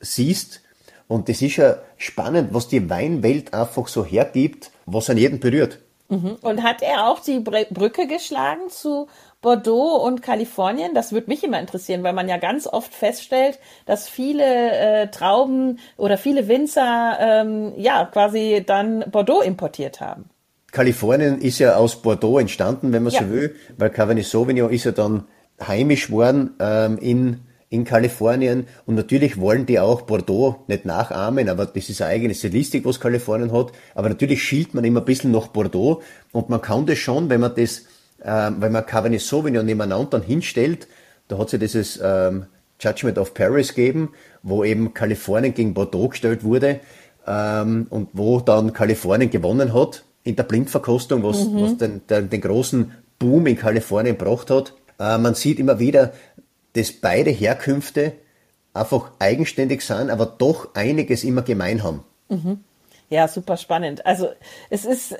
siehst. 0.00 0.62
Und 1.08 1.28
das 1.28 1.42
ist 1.42 1.56
ja 1.56 1.76
spannend, 1.96 2.54
was 2.54 2.68
die 2.68 2.88
Weinwelt 2.88 3.52
einfach 3.52 3.88
so 3.88 4.04
hergibt, 4.04 4.70
was 4.86 5.10
an 5.10 5.18
jeden 5.18 5.40
berührt. 5.40 5.80
Mhm. 6.08 6.36
Und 6.42 6.62
hat 6.62 6.82
er 6.82 7.08
auch 7.08 7.20
die 7.20 7.40
Brücke 7.40 8.06
geschlagen 8.06 8.68
zu 8.68 9.08
Bordeaux 9.40 10.02
und 10.04 10.22
Kalifornien? 10.22 10.94
Das 10.94 11.12
würde 11.12 11.28
mich 11.28 11.42
immer 11.44 11.60
interessieren, 11.60 12.02
weil 12.02 12.12
man 12.12 12.28
ja 12.28 12.36
ganz 12.36 12.66
oft 12.66 12.94
feststellt, 12.94 13.58
dass 13.86 14.08
viele 14.08 14.44
äh, 14.44 15.10
Trauben 15.10 15.78
oder 15.96 16.18
viele 16.18 16.48
Winzer 16.48 17.18
ähm, 17.20 17.72
ja 17.76 18.04
quasi 18.06 18.62
dann 18.66 19.04
Bordeaux 19.10 19.40
importiert 19.40 20.00
haben. 20.00 20.30
Kalifornien 20.72 21.40
ist 21.40 21.58
ja 21.58 21.76
aus 21.76 22.02
Bordeaux 22.02 22.38
entstanden, 22.38 22.92
wenn 22.92 23.04
man 23.04 23.12
ja. 23.12 23.20
so 23.20 23.30
will, 23.30 23.54
weil 23.78 23.90
Cabernet 23.90 24.26
Sauvignon 24.26 24.70
ist 24.70 24.84
ja 24.84 24.92
dann 24.92 25.24
heimisch 25.64 26.10
worden 26.10 26.54
ähm, 26.58 26.98
in 26.98 27.40
in 27.74 27.84
Kalifornien 27.84 28.66
und 28.86 28.94
natürlich 28.94 29.38
wollen 29.40 29.66
die 29.66 29.80
auch 29.80 30.02
Bordeaux 30.02 30.64
nicht 30.68 30.84
nachahmen, 30.84 31.48
aber 31.48 31.66
das 31.66 31.90
ist 31.90 32.00
eine 32.00 32.12
eigene 32.12 32.34
Stilistik, 32.34 32.84
was 32.84 33.00
Kalifornien 33.00 33.52
hat. 33.52 33.72
Aber 33.96 34.08
natürlich 34.08 34.42
schielt 34.42 34.74
man 34.74 34.84
immer 34.84 35.00
ein 35.00 35.04
bisschen 35.04 35.32
nach 35.32 35.48
Bordeaux 35.48 36.00
und 36.32 36.48
man 36.48 36.62
kann 36.62 36.86
das 36.86 36.98
schon, 36.98 37.28
wenn 37.30 37.40
man 37.40 37.54
das, 37.56 37.80
äh, 38.22 38.50
wenn 38.58 38.70
man 38.70 38.86
Cabernet 38.86 39.20
Sauvignon 39.20 39.66
nebeneinander 39.66 40.10
dann 40.10 40.22
hinstellt, 40.22 40.86
da 41.26 41.36
hat 41.36 41.50
sie 41.50 41.58
dieses 41.58 41.98
ähm, 42.02 42.46
Judgment 42.78 43.18
of 43.18 43.34
Paris 43.34 43.74
gegeben, 43.74 44.10
wo 44.42 44.62
eben 44.62 44.94
Kalifornien 44.94 45.52
gegen 45.52 45.74
Bordeaux 45.74 46.08
gestellt 46.08 46.44
wurde 46.44 46.80
ähm, 47.26 47.88
und 47.90 48.10
wo 48.12 48.40
dann 48.40 48.72
Kalifornien 48.72 49.30
gewonnen 49.30 49.74
hat 49.74 50.04
in 50.22 50.36
der 50.36 50.44
Blindverkostung, 50.44 51.24
was, 51.24 51.44
mhm. 51.44 51.60
was 51.60 51.76
den, 51.78 52.06
den, 52.08 52.30
den 52.30 52.40
großen 52.40 52.92
Boom 53.18 53.46
in 53.46 53.56
Kalifornien 53.56 54.16
gebracht 54.16 54.50
hat. 54.50 54.74
Äh, 54.98 55.18
man 55.18 55.34
sieht 55.34 55.58
immer 55.58 55.78
wieder, 55.78 56.12
dass 56.74 56.92
beide 56.92 57.30
Herkünfte 57.30 58.12
einfach 58.72 59.12
eigenständig 59.18 59.82
sind, 59.82 60.10
aber 60.10 60.26
doch 60.26 60.74
einiges 60.74 61.24
immer 61.24 61.42
gemein 61.42 61.82
haben. 61.82 62.04
Mhm. 62.28 62.64
Ja, 63.08 63.28
super 63.28 63.56
spannend. 63.56 64.04
Also 64.06 64.28
es 64.70 64.84
ist 64.84 65.16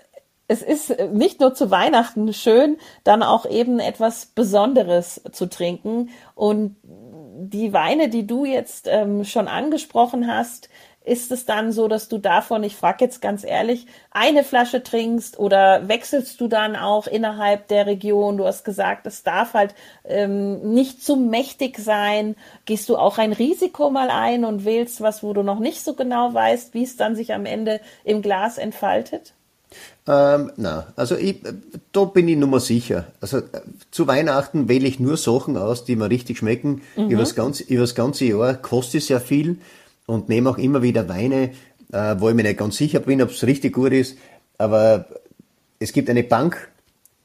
es 0.46 0.60
ist 0.62 0.94
nicht 1.12 1.40
nur 1.40 1.54
zu 1.54 1.70
Weihnachten 1.70 2.32
schön, 2.34 2.76
dann 3.02 3.22
auch 3.22 3.46
eben 3.46 3.80
etwas 3.80 4.26
Besonderes 4.26 5.22
zu 5.32 5.46
trinken 5.46 6.10
und 6.34 6.76
die 6.84 7.72
Weine, 7.72 8.08
die 8.08 8.26
du 8.26 8.44
jetzt 8.44 8.86
ähm, 8.88 9.24
schon 9.24 9.48
angesprochen 9.48 10.26
hast, 10.26 10.68
ist 11.04 11.30
es 11.30 11.44
dann 11.44 11.70
so, 11.70 11.86
dass 11.86 12.08
du 12.08 12.16
davon, 12.16 12.64
ich 12.64 12.76
frage 12.76 13.04
jetzt 13.04 13.20
ganz 13.20 13.44
ehrlich, 13.44 13.86
eine 14.10 14.42
Flasche 14.42 14.82
trinkst 14.82 15.38
oder 15.38 15.86
wechselst 15.86 16.40
du 16.40 16.48
dann 16.48 16.76
auch 16.76 17.06
innerhalb 17.06 17.68
der 17.68 17.86
Region? 17.86 18.38
Du 18.38 18.46
hast 18.46 18.64
gesagt, 18.64 19.06
es 19.06 19.22
darf 19.22 19.52
halt 19.52 19.74
ähm, 20.04 20.72
nicht 20.72 21.04
zu 21.04 21.16
mächtig 21.16 21.78
sein. 21.78 22.36
Gehst 22.64 22.88
du 22.88 22.96
auch 22.96 23.18
ein 23.18 23.34
Risiko 23.34 23.90
mal 23.90 24.08
ein 24.08 24.46
und 24.46 24.64
wählst 24.64 25.02
was, 25.02 25.22
wo 25.22 25.34
du 25.34 25.42
noch 25.42 25.58
nicht 25.58 25.84
so 25.84 25.92
genau 25.92 26.32
weißt, 26.32 26.72
wie 26.72 26.84
es 26.84 26.96
dann 26.96 27.14
sich 27.16 27.34
am 27.34 27.44
Ende 27.44 27.80
im 28.04 28.22
Glas 28.22 28.56
entfaltet? 28.56 29.34
Ähm, 30.06 30.52
na, 30.56 30.86
also 30.96 31.16
ich, 31.16 31.42
da 31.92 32.04
bin 32.04 32.28
ich 32.28 32.36
nur 32.36 32.48
mal 32.48 32.60
sicher. 32.60 33.08
Also 33.20 33.42
zu 33.90 34.06
Weihnachten 34.06 34.68
wähle 34.68 34.86
ich 34.86 35.00
nur 35.00 35.18
Sachen 35.18 35.58
aus, 35.58 35.84
die 35.84 35.96
mir 35.96 36.08
richtig 36.08 36.38
schmecken. 36.38 36.80
Mhm. 36.96 37.10
Über, 37.10 37.20
das 37.20 37.34
ganze, 37.34 37.64
über 37.64 37.82
das 37.82 37.94
ganze 37.94 38.24
Jahr 38.24 38.54
kostet 38.54 39.02
es 39.02 39.08
ja 39.10 39.20
viel 39.20 39.58
und 40.06 40.28
nehme 40.28 40.50
auch 40.50 40.58
immer 40.58 40.82
wieder 40.82 41.08
Weine, 41.08 41.50
äh, 41.92 42.16
wo 42.18 42.28
ich 42.28 42.34
mir 42.34 42.42
nicht 42.42 42.58
ganz 42.58 42.76
sicher 42.76 43.00
bin, 43.00 43.22
ob 43.22 43.30
es 43.30 43.44
richtig 43.44 43.74
gut 43.74 43.92
ist. 43.92 44.18
Aber 44.58 45.06
es 45.78 45.92
gibt 45.92 46.10
eine 46.10 46.22
Bank, 46.22 46.70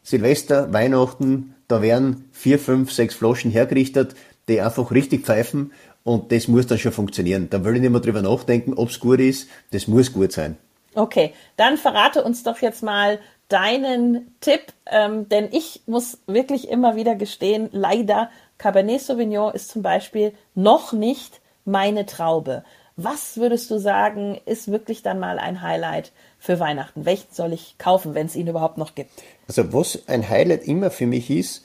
Silvester, 0.04 0.72
Weihnachten, 0.74 1.56
da 1.68 1.82
werden 1.82 2.30
vier, 2.32 2.58
fünf, 2.58 2.92
sechs 2.92 3.16
Flaschen 3.16 3.52
hergerichtet, 3.52 4.16
die 4.48 4.62
einfach 4.62 4.92
richtig 4.92 5.26
pfeifen 5.26 5.72
und 6.04 6.32
das 6.32 6.48
muss 6.48 6.68
dann 6.68 6.80
schon 6.80 6.92
funktionieren. 6.92 7.50
Da 7.50 7.64
will 7.64 7.76
ich 7.76 7.82
nicht 7.82 7.92
mehr 7.92 8.02
drüber 8.02 8.22
nachdenken, 8.22 8.74
ob 8.74 8.90
es 8.90 9.00
gut 9.00 9.20
ist. 9.20 9.48
Das 9.72 9.88
muss 9.88 10.12
gut 10.12 10.32
sein. 10.32 10.58
Okay, 10.96 11.34
dann 11.56 11.78
verrate 11.78 12.24
uns 12.24 12.44
doch 12.44 12.60
jetzt 12.60 12.82
mal 12.82 13.20
deinen 13.48 14.36
Tipp, 14.42 14.62
ähm, 14.88 15.30
denn 15.30 15.50
ich 15.52 15.82
muss 15.86 16.20
wirklich 16.28 16.70
immer 16.70 16.96
wieder 16.96 17.16
gestehen, 17.16 17.70
leider 17.72 18.30
Cabernet 18.58 19.02
Sauvignon 19.02 19.54
ist 19.54 19.70
zum 19.70 19.82
Beispiel 19.82 20.34
noch 20.56 20.94
nicht 20.94 21.42
meine 21.70 22.06
Traube. 22.06 22.64
Was 22.96 23.38
würdest 23.38 23.72
du 23.72 23.78
sagen, 23.78 24.38
ist 24.46 24.70
wirklich 24.70 25.04
dann 25.04 25.20
mal 25.20 25.40
ein 25.40 25.62
Highlight 25.62 26.12
für 26.38 26.60
Weihnachten? 26.60 27.06
Welchen 27.06 27.32
soll 27.32 27.54
ich 27.54 27.78
kaufen, 27.78 28.14
wenn 28.14 28.26
es 28.26 28.36
ihn 28.36 28.48
überhaupt 28.48 28.78
noch 28.78 28.94
gibt? 28.94 29.12
Also 29.48 29.72
was 29.72 30.08
ein 30.08 30.28
Highlight 30.28 30.64
immer 30.64 30.92
für 30.92 31.08
mich 31.08 31.30
ist, 31.30 31.64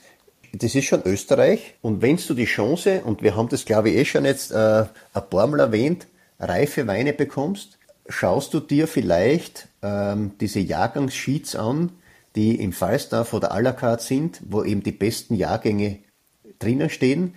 das 0.53 0.75
ist 0.75 0.85
schon 0.85 1.03
Österreich. 1.03 1.75
Und 1.81 2.01
wenn 2.01 2.15
du 2.15 2.33
die 2.33 2.45
Chance, 2.45 3.01
und 3.03 3.21
wir 3.21 3.35
haben 3.35 3.49
das 3.49 3.65
glaube 3.65 3.89
ich 3.89 3.97
eh 3.97 4.05
schon 4.05 4.23
jetzt 4.23 4.51
äh, 4.51 4.85
ein 5.13 5.29
paar 5.29 5.47
Mal 5.47 5.59
erwähnt, 5.59 6.07
reife 6.39 6.87
Weine 6.87 7.11
bekommst, 7.11 7.79
schaust 8.07 8.53
du 8.53 8.61
dir 8.61 8.87
vielleicht 8.87 9.67
ähm, 9.81 10.33
diese 10.39 10.59
Jahrgangssheets 10.59 11.55
an, 11.55 11.91
die 12.35 12.55
im 12.61 12.71
Falstaff 12.71 13.33
oder 13.33 13.53
à 13.53 13.61
la 13.61 13.73
carte 13.73 14.03
sind, 14.03 14.41
wo 14.47 14.63
eben 14.63 14.83
die 14.83 14.91
besten 14.91 15.35
Jahrgänge 15.35 15.99
drinnen 16.59 16.89
stehen 16.89 17.33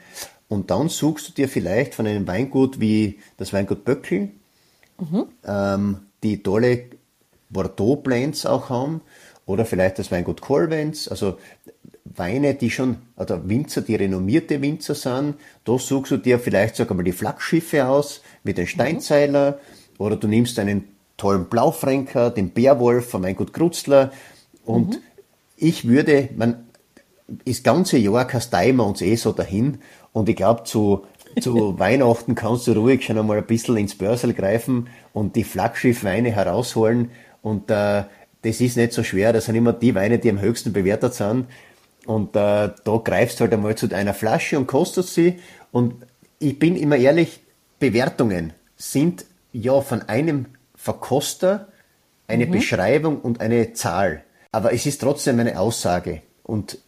und 0.48 0.70
dann 0.70 0.88
suchst 0.88 1.28
du 1.28 1.32
dir 1.32 1.48
vielleicht 1.48 1.94
von 1.94 2.06
einem 2.06 2.26
Weingut 2.26 2.80
wie 2.80 3.18
das 3.36 3.52
Weingut 3.52 3.84
Böckel, 3.84 4.30
mhm. 4.98 5.26
ähm, 5.44 5.96
die 6.22 6.42
tolle 6.42 6.84
Bordeaux-Blends 7.50 8.46
auch 8.46 8.70
haben, 8.70 9.02
oder 9.46 9.64
vielleicht 9.64 9.98
das 9.98 10.10
Weingut 10.10 10.40
Colvens, 10.42 11.08
also 11.08 11.38
Weine, 12.04 12.54
die 12.54 12.70
schon, 12.70 12.96
oder 13.16 13.48
Winzer, 13.48 13.82
die 13.82 13.94
renommierte 13.94 14.60
Winzer 14.60 14.94
sind, 14.94 15.36
da 15.64 15.78
suchst 15.78 16.12
du 16.12 16.16
dir 16.16 16.38
vielleicht 16.38 16.76
sogar 16.76 16.96
mal 16.96 17.02
die 17.02 17.12
Flaggschiffe 17.12 17.86
aus, 17.86 18.22
mit 18.44 18.58
den 18.58 18.66
Steinzeiler, 18.66 19.52
mhm. 19.52 20.04
oder 20.04 20.16
du 20.16 20.28
nimmst 20.28 20.58
einen 20.58 20.84
tollen 21.16 21.46
Blaufränker, 21.46 22.30
den 22.30 22.50
Bärwolf 22.50 23.10
vom 23.10 23.22
Weingut 23.22 23.52
Krutzler, 23.52 24.12
und 24.64 24.90
mhm. 24.90 24.98
ich 25.56 25.88
würde, 25.88 26.28
man, 26.36 26.67
das 27.44 27.62
ganze 27.62 27.98
Jahr 27.98 28.26
kasteien 28.26 28.76
wir 28.76 28.86
uns 28.86 29.02
eh 29.02 29.16
so 29.16 29.32
dahin 29.32 29.78
und 30.12 30.28
ich 30.28 30.36
glaube, 30.36 30.64
zu, 30.64 31.04
zu 31.40 31.78
Weihnachten 31.78 32.34
kannst 32.34 32.66
du 32.66 32.72
ruhig 32.72 33.04
schon 33.04 33.18
einmal 33.18 33.38
ein 33.38 33.46
bisschen 33.46 33.76
ins 33.76 33.96
Börsel 33.96 34.32
greifen 34.32 34.88
und 35.12 35.36
die 35.36 35.44
Flaggschiff-Weine 35.44 36.30
herausholen. 36.30 37.10
Und 37.42 37.70
äh, 37.70 38.04
das 38.42 38.60
ist 38.60 38.76
nicht 38.76 38.92
so 38.92 39.02
schwer. 39.02 39.32
Das 39.32 39.44
sind 39.44 39.54
immer 39.54 39.72
die 39.72 39.94
Weine, 39.94 40.18
die 40.18 40.30
am 40.30 40.40
höchsten 40.40 40.72
bewertet 40.72 41.14
sind. 41.14 41.46
Und 42.06 42.34
äh, 42.34 42.70
da 42.82 42.96
greifst 43.04 43.38
du 43.38 43.44
halt 43.44 43.52
einmal 43.52 43.74
zu 43.74 43.92
einer 43.94 44.14
Flasche 44.14 44.58
und 44.58 44.66
kostest 44.66 45.14
sie. 45.14 45.38
Und 45.70 45.94
ich 46.38 46.58
bin 46.58 46.76
immer 46.76 46.96
ehrlich, 46.96 47.40
Bewertungen 47.78 48.54
sind 48.76 49.26
ja 49.52 49.80
von 49.80 50.02
einem 50.02 50.46
Verkoster 50.74 51.68
eine 52.26 52.46
mhm. 52.46 52.52
Beschreibung 52.52 53.20
und 53.20 53.40
eine 53.40 53.74
Zahl. 53.74 54.24
Aber 54.52 54.72
es 54.72 54.86
ist 54.86 55.00
trotzdem 55.00 55.38
eine 55.38 55.60
Aussage. 55.60 56.22
Und 56.42 56.78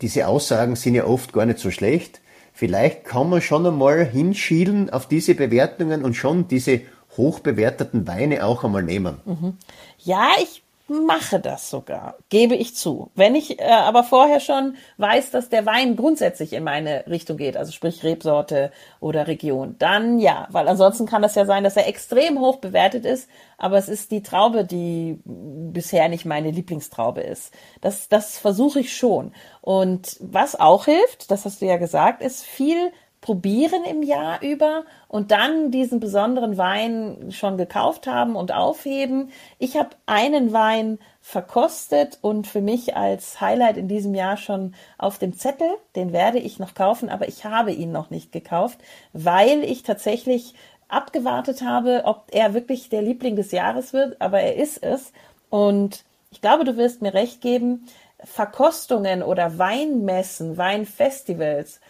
diese 0.00 0.26
Aussagen 0.26 0.76
sind 0.76 0.94
ja 0.94 1.04
oft 1.04 1.32
gar 1.32 1.46
nicht 1.46 1.58
so 1.58 1.70
schlecht 1.70 2.20
vielleicht 2.56 3.04
kann 3.04 3.28
man 3.28 3.42
schon 3.42 3.66
einmal 3.66 4.04
hinschielen 4.04 4.88
auf 4.88 5.06
diese 5.06 5.34
Bewertungen 5.34 6.02
und 6.02 6.14
schon 6.14 6.48
diese 6.48 6.80
hochbewerteten 7.16 8.06
Weine 8.08 8.44
auch 8.44 8.64
einmal 8.64 8.82
nehmen. 8.82 9.18
Mhm. 9.26 9.58
Ja, 9.98 10.30
ich 10.42 10.62
mache 10.88 11.40
das 11.40 11.68
sogar, 11.68 12.16
gebe 12.28 12.54
ich 12.54 12.76
zu. 12.76 13.10
Wenn 13.14 13.34
ich 13.34 13.58
äh, 13.58 13.64
aber 13.64 14.04
vorher 14.04 14.40
schon 14.40 14.76
weiß, 14.98 15.30
dass 15.32 15.48
der 15.48 15.66
Wein 15.66 15.96
grundsätzlich 15.96 16.52
in 16.52 16.62
meine 16.62 17.06
Richtung 17.08 17.36
geht, 17.36 17.56
also 17.56 17.72
sprich 17.72 18.04
Rebsorte 18.04 18.70
oder 19.00 19.26
Region, 19.26 19.76
dann 19.78 20.18
ja, 20.18 20.46
weil 20.50 20.68
ansonsten 20.68 21.06
kann 21.06 21.22
das 21.22 21.34
ja 21.34 21.44
sein, 21.44 21.64
dass 21.64 21.76
er 21.76 21.88
extrem 21.88 22.38
hoch 22.38 22.58
bewertet 22.58 23.04
ist, 23.04 23.28
aber 23.58 23.78
es 23.78 23.88
ist 23.88 24.10
die 24.12 24.22
Traube, 24.22 24.64
die 24.64 25.18
bisher 25.24 26.08
nicht 26.08 26.24
meine 26.24 26.50
Lieblingstraube 26.50 27.20
ist. 27.20 27.52
Das, 27.80 28.08
das 28.08 28.38
versuche 28.38 28.80
ich 28.80 28.96
schon. 28.96 29.32
Und 29.62 30.16
was 30.20 30.58
auch 30.58 30.84
hilft, 30.84 31.30
das 31.30 31.44
hast 31.44 31.62
du 31.62 31.66
ja 31.66 31.78
gesagt, 31.78 32.22
ist 32.22 32.44
viel 32.44 32.92
probieren 33.26 33.82
im 33.82 34.04
Jahr 34.04 34.40
über 34.40 34.84
und 35.08 35.32
dann 35.32 35.72
diesen 35.72 35.98
besonderen 35.98 36.58
Wein 36.58 37.32
schon 37.32 37.56
gekauft 37.56 38.06
haben 38.06 38.36
und 38.36 38.52
aufheben. 38.52 39.32
Ich 39.58 39.76
habe 39.76 39.90
einen 40.06 40.52
Wein 40.52 41.00
verkostet 41.20 42.20
und 42.22 42.46
für 42.46 42.60
mich 42.60 42.94
als 42.94 43.40
Highlight 43.40 43.78
in 43.78 43.88
diesem 43.88 44.14
Jahr 44.14 44.36
schon 44.36 44.76
auf 44.96 45.18
dem 45.18 45.36
Zettel. 45.36 45.66
Den 45.96 46.12
werde 46.12 46.38
ich 46.38 46.60
noch 46.60 46.74
kaufen, 46.74 47.08
aber 47.08 47.26
ich 47.26 47.44
habe 47.44 47.72
ihn 47.72 47.90
noch 47.90 48.10
nicht 48.10 48.30
gekauft, 48.30 48.78
weil 49.12 49.64
ich 49.64 49.82
tatsächlich 49.82 50.54
abgewartet 50.86 51.62
habe, 51.62 52.02
ob 52.04 52.28
er 52.30 52.54
wirklich 52.54 52.90
der 52.90 53.02
Liebling 53.02 53.34
des 53.34 53.50
Jahres 53.50 53.92
wird, 53.92 54.20
aber 54.20 54.38
er 54.38 54.54
ist 54.54 54.84
es. 54.84 55.12
Und 55.50 56.04
ich 56.30 56.40
glaube, 56.40 56.62
du 56.62 56.76
wirst 56.76 57.02
mir 57.02 57.12
recht 57.12 57.40
geben, 57.40 57.88
Verkostungen 58.22 59.24
oder 59.24 59.58
Weinmessen, 59.58 60.56
Weinfestivals 60.56 61.80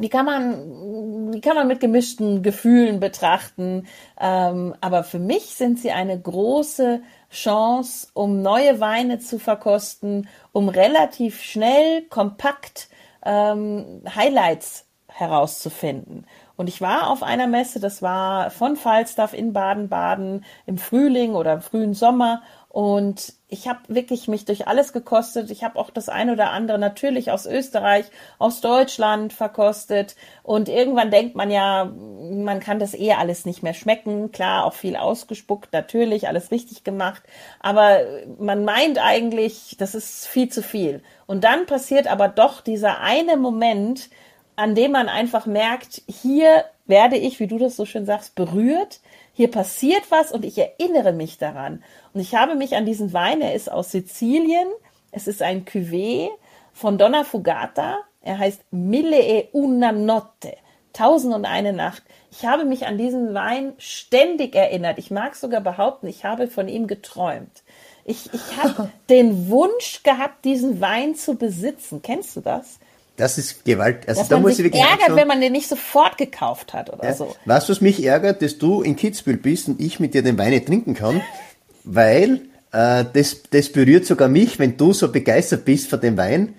die 0.00 0.08
kann 0.08 0.26
man, 0.26 1.32
die 1.32 1.40
kann 1.40 1.56
man 1.56 1.68
mit 1.68 1.80
gemischten 1.80 2.42
Gefühlen 2.42 3.00
betrachten. 3.00 3.86
Ähm, 4.18 4.74
aber 4.80 5.04
für 5.04 5.18
mich 5.18 5.54
sind 5.54 5.78
sie 5.78 5.90
eine 5.90 6.18
große 6.18 7.00
Chance, 7.30 8.08
um 8.14 8.42
neue 8.42 8.80
Weine 8.80 9.18
zu 9.18 9.38
verkosten, 9.38 10.28
um 10.52 10.68
relativ 10.68 11.42
schnell, 11.42 12.02
kompakt 12.08 12.88
ähm, 13.24 14.02
Highlights 14.14 14.86
herauszufinden. 15.08 16.26
Und 16.56 16.68
ich 16.68 16.80
war 16.80 17.10
auf 17.10 17.22
einer 17.22 17.46
Messe, 17.46 17.80
das 17.80 18.02
war 18.02 18.50
von 18.50 18.76
Falstaff 18.76 19.32
in 19.32 19.52
Baden-Baden 19.52 20.44
im 20.66 20.78
Frühling 20.78 21.34
oder 21.34 21.54
im 21.54 21.62
frühen 21.62 21.94
Sommer. 21.94 22.42
Und 22.70 23.32
ich 23.48 23.66
habe 23.66 23.80
wirklich 23.88 24.28
mich 24.28 24.44
durch 24.44 24.68
alles 24.68 24.92
gekostet. 24.92 25.50
Ich 25.50 25.64
habe 25.64 25.76
auch 25.76 25.90
das 25.90 26.08
eine 26.08 26.34
oder 26.34 26.52
andere 26.52 26.78
natürlich 26.78 27.32
aus 27.32 27.44
Österreich, 27.44 28.06
aus 28.38 28.60
Deutschland 28.60 29.32
verkostet. 29.32 30.14
Und 30.44 30.68
irgendwann 30.68 31.10
denkt 31.10 31.34
man 31.34 31.50
ja, 31.50 31.86
man 31.86 32.60
kann 32.60 32.78
das 32.78 32.94
eh 32.94 33.14
alles 33.14 33.44
nicht 33.44 33.64
mehr 33.64 33.74
schmecken. 33.74 34.30
Klar, 34.30 34.64
auch 34.64 34.74
viel 34.74 34.94
ausgespuckt, 34.94 35.72
natürlich, 35.72 36.28
alles 36.28 36.52
richtig 36.52 36.84
gemacht. 36.84 37.24
Aber 37.58 38.02
man 38.38 38.64
meint 38.64 39.04
eigentlich, 39.04 39.74
das 39.80 39.96
ist 39.96 40.28
viel 40.28 40.48
zu 40.48 40.62
viel. 40.62 41.02
Und 41.26 41.42
dann 41.42 41.66
passiert 41.66 42.06
aber 42.06 42.28
doch 42.28 42.60
dieser 42.60 43.00
eine 43.00 43.36
Moment, 43.36 44.10
an 44.54 44.76
dem 44.76 44.92
man 44.92 45.08
einfach 45.08 45.46
merkt, 45.46 46.02
hier 46.06 46.64
werde 46.86 47.16
ich, 47.16 47.40
wie 47.40 47.48
du 47.48 47.58
das 47.58 47.74
so 47.74 47.84
schön 47.84 48.06
sagst, 48.06 48.36
berührt 48.36 49.00
hier 49.32 49.50
passiert 49.50 50.02
was 50.10 50.32
und 50.32 50.44
ich 50.44 50.58
erinnere 50.58 51.12
mich 51.12 51.38
daran. 51.38 51.82
Und 52.12 52.20
ich 52.20 52.34
habe 52.34 52.54
mich 52.54 52.76
an 52.76 52.86
diesen 52.86 53.12
Wein, 53.12 53.40
er 53.40 53.54
ist 53.54 53.70
aus 53.70 53.90
Sizilien, 53.90 54.68
es 55.12 55.26
ist 55.26 55.42
ein 55.42 55.64
Cuvée 55.64 56.28
von 56.72 56.98
Donna 56.98 57.24
Fugata, 57.24 57.98
er 58.22 58.38
heißt 58.38 58.62
Mille 58.70 59.20
e 59.20 59.48
una 59.52 59.92
notte, 59.92 60.56
Tausend 60.92 61.34
und 61.34 61.44
eine 61.44 61.72
Nacht. 61.72 62.02
Ich 62.32 62.44
habe 62.46 62.64
mich 62.64 62.86
an 62.86 62.98
diesen 62.98 63.32
Wein 63.32 63.74
ständig 63.78 64.56
erinnert. 64.56 64.98
Ich 64.98 65.10
mag 65.10 65.36
sogar 65.36 65.60
behaupten, 65.60 66.08
ich 66.08 66.24
habe 66.24 66.48
von 66.48 66.66
ihm 66.66 66.88
geträumt. 66.88 67.62
Ich, 68.04 68.32
ich 68.34 68.56
habe 68.56 68.90
den 69.08 69.48
Wunsch 69.48 70.02
gehabt, 70.02 70.44
diesen 70.44 70.80
Wein 70.80 71.14
zu 71.14 71.36
besitzen. 71.36 72.02
Kennst 72.02 72.36
du 72.36 72.40
das? 72.40 72.80
Das 73.16 73.38
ist 73.38 73.64
Gewalt. 73.64 74.08
Also 74.08 74.20
dass 74.20 74.28
da 74.28 74.36
man 74.36 74.42
muss 74.42 74.56
sich 74.56 74.66
ich 74.66 74.72
wirklich 74.72 74.82
ärgert, 74.82 75.16
wenn 75.16 75.28
man 75.28 75.40
den 75.40 75.52
nicht 75.52 75.68
sofort 75.68 76.16
gekauft 76.16 76.72
hat 76.72 76.90
oder 76.90 77.04
ja. 77.04 77.14
so. 77.14 77.34
Weißt 77.44 77.68
du, 77.68 77.72
was 77.72 77.80
mich 77.80 78.02
ärgert, 78.04 78.42
dass 78.42 78.58
du 78.58 78.82
in 78.82 78.96
Kitzbühel 78.96 79.36
bist 79.36 79.68
und 79.68 79.80
ich 79.80 80.00
mit 80.00 80.14
dir 80.14 80.22
den 80.22 80.38
Wein 80.38 80.50
nicht 80.50 80.66
trinken 80.66 80.94
kann, 80.94 81.20
weil 81.84 82.40
äh, 82.72 83.04
das, 83.12 83.42
das 83.50 83.70
berührt 83.70 84.06
sogar 84.06 84.28
mich, 84.28 84.58
wenn 84.58 84.76
du 84.76 84.92
so 84.92 85.10
begeistert 85.10 85.64
bist 85.64 85.88
von 85.88 86.00
dem 86.00 86.16
Wein. 86.16 86.54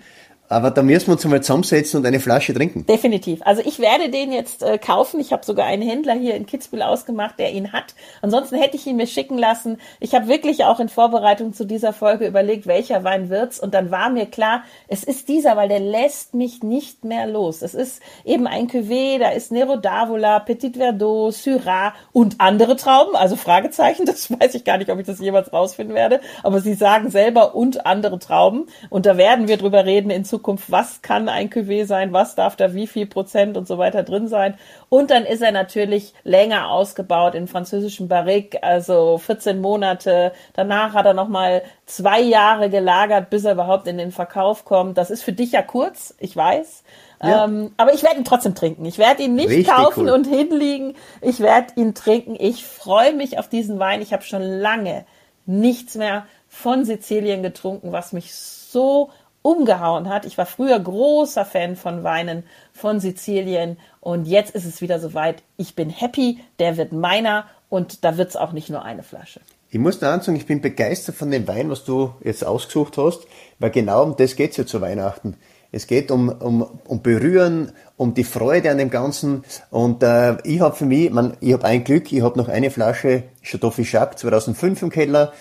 Aber 0.52 0.70
da 0.70 0.82
müssen 0.82 1.06
wir 1.06 1.12
uns 1.14 1.24
mal 1.24 1.42
zusammensetzen 1.42 1.98
und 1.98 2.06
eine 2.06 2.20
Flasche 2.20 2.52
trinken. 2.52 2.84
Definitiv. 2.84 3.40
Also 3.42 3.62
ich 3.64 3.78
werde 3.78 4.10
den 4.10 4.32
jetzt 4.32 4.62
äh, 4.62 4.76
kaufen. 4.76 5.18
Ich 5.18 5.32
habe 5.32 5.46
sogar 5.46 5.64
einen 5.64 5.82
Händler 5.82 6.12
hier 6.12 6.34
in 6.34 6.44
Kitzbühel 6.44 6.82
ausgemacht, 6.82 7.38
der 7.38 7.52
ihn 7.52 7.72
hat. 7.72 7.94
Ansonsten 8.20 8.56
hätte 8.56 8.76
ich 8.76 8.86
ihn 8.86 8.96
mir 8.96 9.06
schicken 9.06 9.38
lassen. 9.38 9.78
Ich 9.98 10.14
habe 10.14 10.28
wirklich 10.28 10.64
auch 10.64 10.78
in 10.78 10.90
Vorbereitung 10.90 11.54
zu 11.54 11.64
dieser 11.64 11.94
Folge 11.94 12.26
überlegt, 12.26 12.66
welcher 12.66 13.02
Wein 13.02 13.30
wird's. 13.30 13.58
Und 13.60 13.72
dann 13.72 13.90
war 13.90 14.10
mir 14.10 14.26
klar, 14.26 14.64
es 14.88 15.04
ist 15.04 15.28
dieser, 15.28 15.56
weil 15.56 15.70
der 15.70 15.80
lässt 15.80 16.34
mich 16.34 16.62
nicht 16.62 17.02
mehr 17.02 17.26
los. 17.26 17.62
Es 17.62 17.72
ist 17.72 18.02
eben 18.26 18.46
ein 18.46 18.68
Cuvée, 18.68 19.18
da 19.18 19.30
ist 19.30 19.52
Nero 19.52 19.76
d'Avola, 19.76 20.40
Petit 20.40 20.76
Verdot, 20.76 21.32
Syrah 21.32 21.94
und 22.12 22.42
andere 22.42 22.76
Trauben. 22.76 23.16
Also 23.16 23.36
Fragezeichen, 23.36 24.04
das 24.06 24.30
weiß 24.30 24.54
ich 24.54 24.64
gar 24.64 24.76
nicht, 24.76 24.90
ob 24.90 24.98
ich 24.98 25.06
das 25.06 25.18
jemals 25.18 25.50
rausfinden 25.50 25.94
werde. 25.94 26.20
Aber 26.42 26.60
sie 26.60 26.74
sagen 26.74 27.08
selber 27.08 27.54
und 27.54 27.86
andere 27.86 28.18
Trauben. 28.18 28.66
Und 28.90 29.06
da 29.06 29.16
werden 29.16 29.48
wir 29.48 29.56
drüber 29.56 29.86
reden 29.86 30.10
in 30.10 30.26
Zukunft 30.26 30.41
Zukunft, 30.42 30.72
was 30.72 31.02
kann 31.02 31.28
ein 31.28 31.50
Cuvée 31.50 31.86
sein, 31.86 32.12
was 32.12 32.34
darf 32.34 32.56
da 32.56 32.74
wie 32.74 32.88
viel 32.88 33.06
Prozent 33.06 33.56
und 33.56 33.68
so 33.68 33.78
weiter 33.78 34.02
drin 34.02 34.26
sein. 34.26 34.54
Und 34.88 35.12
dann 35.12 35.24
ist 35.24 35.40
er 35.40 35.52
natürlich 35.52 36.14
länger 36.24 36.68
ausgebaut 36.68 37.36
in 37.36 37.46
französischen 37.46 38.08
Barrique, 38.08 38.60
also 38.60 39.18
14 39.18 39.60
Monate. 39.60 40.32
Danach 40.54 40.94
hat 40.94 41.06
er 41.06 41.14
nochmal 41.14 41.62
zwei 41.86 42.20
Jahre 42.20 42.70
gelagert, 42.70 43.30
bis 43.30 43.44
er 43.44 43.52
überhaupt 43.52 43.86
in 43.86 43.98
den 43.98 44.10
Verkauf 44.10 44.64
kommt. 44.64 44.98
Das 44.98 45.10
ist 45.10 45.22
für 45.22 45.32
dich 45.32 45.52
ja 45.52 45.62
kurz, 45.62 46.12
ich 46.18 46.36
weiß. 46.36 46.82
Ja. 47.22 47.44
Ähm, 47.44 47.72
aber 47.76 47.94
ich 47.94 48.02
werde 48.02 48.16
ihn 48.16 48.24
trotzdem 48.24 48.56
trinken. 48.56 48.84
Ich 48.84 48.98
werde 48.98 49.22
ihn 49.22 49.36
nicht 49.36 49.50
Richtig 49.50 49.68
kaufen 49.68 50.08
cool. 50.08 50.10
und 50.10 50.26
hinlegen. 50.26 50.96
Ich 51.20 51.38
werde 51.38 51.74
ihn 51.76 51.94
trinken. 51.94 52.34
Ich 52.36 52.66
freue 52.66 53.14
mich 53.14 53.38
auf 53.38 53.48
diesen 53.48 53.78
Wein. 53.78 54.02
Ich 54.02 54.12
habe 54.12 54.24
schon 54.24 54.42
lange 54.42 55.04
nichts 55.46 55.94
mehr 55.94 56.26
von 56.48 56.84
Sizilien 56.84 57.44
getrunken, 57.44 57.92
was 57.92 58.12
mich 58.12 58.34
so 58.34 59.10
umgehauen 59.42 60.08
hat. 60.08 60.24
Ich 60.24 60.38
war 60.38 60.46
früher 60.46 60.78
großer 60.78 61.44
Fan 61.44 61.76
von 61.76 62.04
Weinen 62.04 62.44
von 62.72 63.00
Sizilien 63.00 63.76
und 64.00 64.26
jetzt 64.26 64.54
ist 64.54 64.64
es 64.64 64.80
wieder 64.80 64.98
soweit. 64.98 65.42
Ich 65.56 65.74
bin 65.74 65.90
happy, 65.90 66.38
der 66.58 66.76
wird 66.76 66.92
meiner 66.92 67.46
und 67.68 68.04
da 68.04 68.16
wird 68.16 68.30
es 68.30 68.36
auch 68.36 68.52
nicht 68.52 68.70
nur 68.70 68.84
eine 68.84 69.02
Flasche. 69.02 69.40
Ich 69.70 69.78
muss 69.78 69.98
da 69.98 70.20
sagen, 70.20 70.36
ich 70.36 70.46
bin 70.46 70.60
begeistert 70.60 71.16
von 71.16 71.30
dem 71.30 71.48
Wein, 71.48 71.70
was 71.70 71.84
du 71.84 72.12
jetzt 72.22 72.44
ausgesucht 72.44 72.98
hast, 72.98 73.26
weil 73.58 73.70
genau 73.70 74.02
um 74.02 74.16
das 74.16 74.36
geht 74.36 74.50
es 74.50 74.58
ja 74.58 74.66
zu 74.66 74.80
Weihnachten. 74.80 75.36
Es 75.74 75.86
geht 75.86 76.10
um, 76.10 76.28
um, 76.28 76.80
um 76.86 77.00
Berühren, 77.00 77.72
um 77.96 78.12
die 78.12 78.24
Freude 78.24 78.70
an 78.70 78.76
dem 78.76 78.90
Ganzen. 78.90 79.42
Und 79.70 80.02
äh, 80.02 80.36
ich 80.44 80.60
habe 80.60 80.76
für 80.76 80.84
mich, 80.84 81.10
man, 81.10 81.38
ich 81.40 81.54
habe 81.54 81.64
ein 81.64 81.82
Glück, 81.82 82.12
ich 82.12 82.20
habe 82.20 82.38
noch 82.38 82.48
eine 82.48 82.70
Flasche 82.70 83.22
Chateau 83.42 83.70
Fichac 83.70 84.18
2005 84.18 84.82
im 84.82 84.90
Keller 84.90 85.32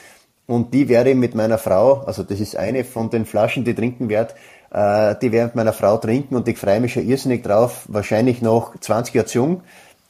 und 0.48 0.74
die 0.74 0.90
werde 0.90 1.12
ich 1.12 1.16
mit 1.16 1.36
meiner 1.36 1.58
Frau, 1.58 2.04
also 2.06 2.24
das 2.24 2.40
ist 2.40 2.56
eine 2.56 2.84
von 2.84 3.10
den 3.10 3.26
Flaschen, 3.26 3.64
die 3.64 3.74
trinken 3.74 4.10
werde, 4.10 4.34
äh, 4.72 5.16
die 5.22 5.32
werde 5.32 5.50
ich 5.50 5.56
mit 5.56 5.56
meiner 5.56 5.74
Frau 5.74 5.98
trinken 5.98 6.36
und 6.36 6.48
ich 6.48 6.58
freue 6.58 6.80
mich 6.80 6.94
schon 6.94 7.08
irrsinnig 7.08 7.44
drauf, 7.44 7.86
wahrscheinlich 7.88 8.42
noch 8.42 8.78
20 8.80 9.14
Jahre 9.14 9.30
jung, 9.30 9.62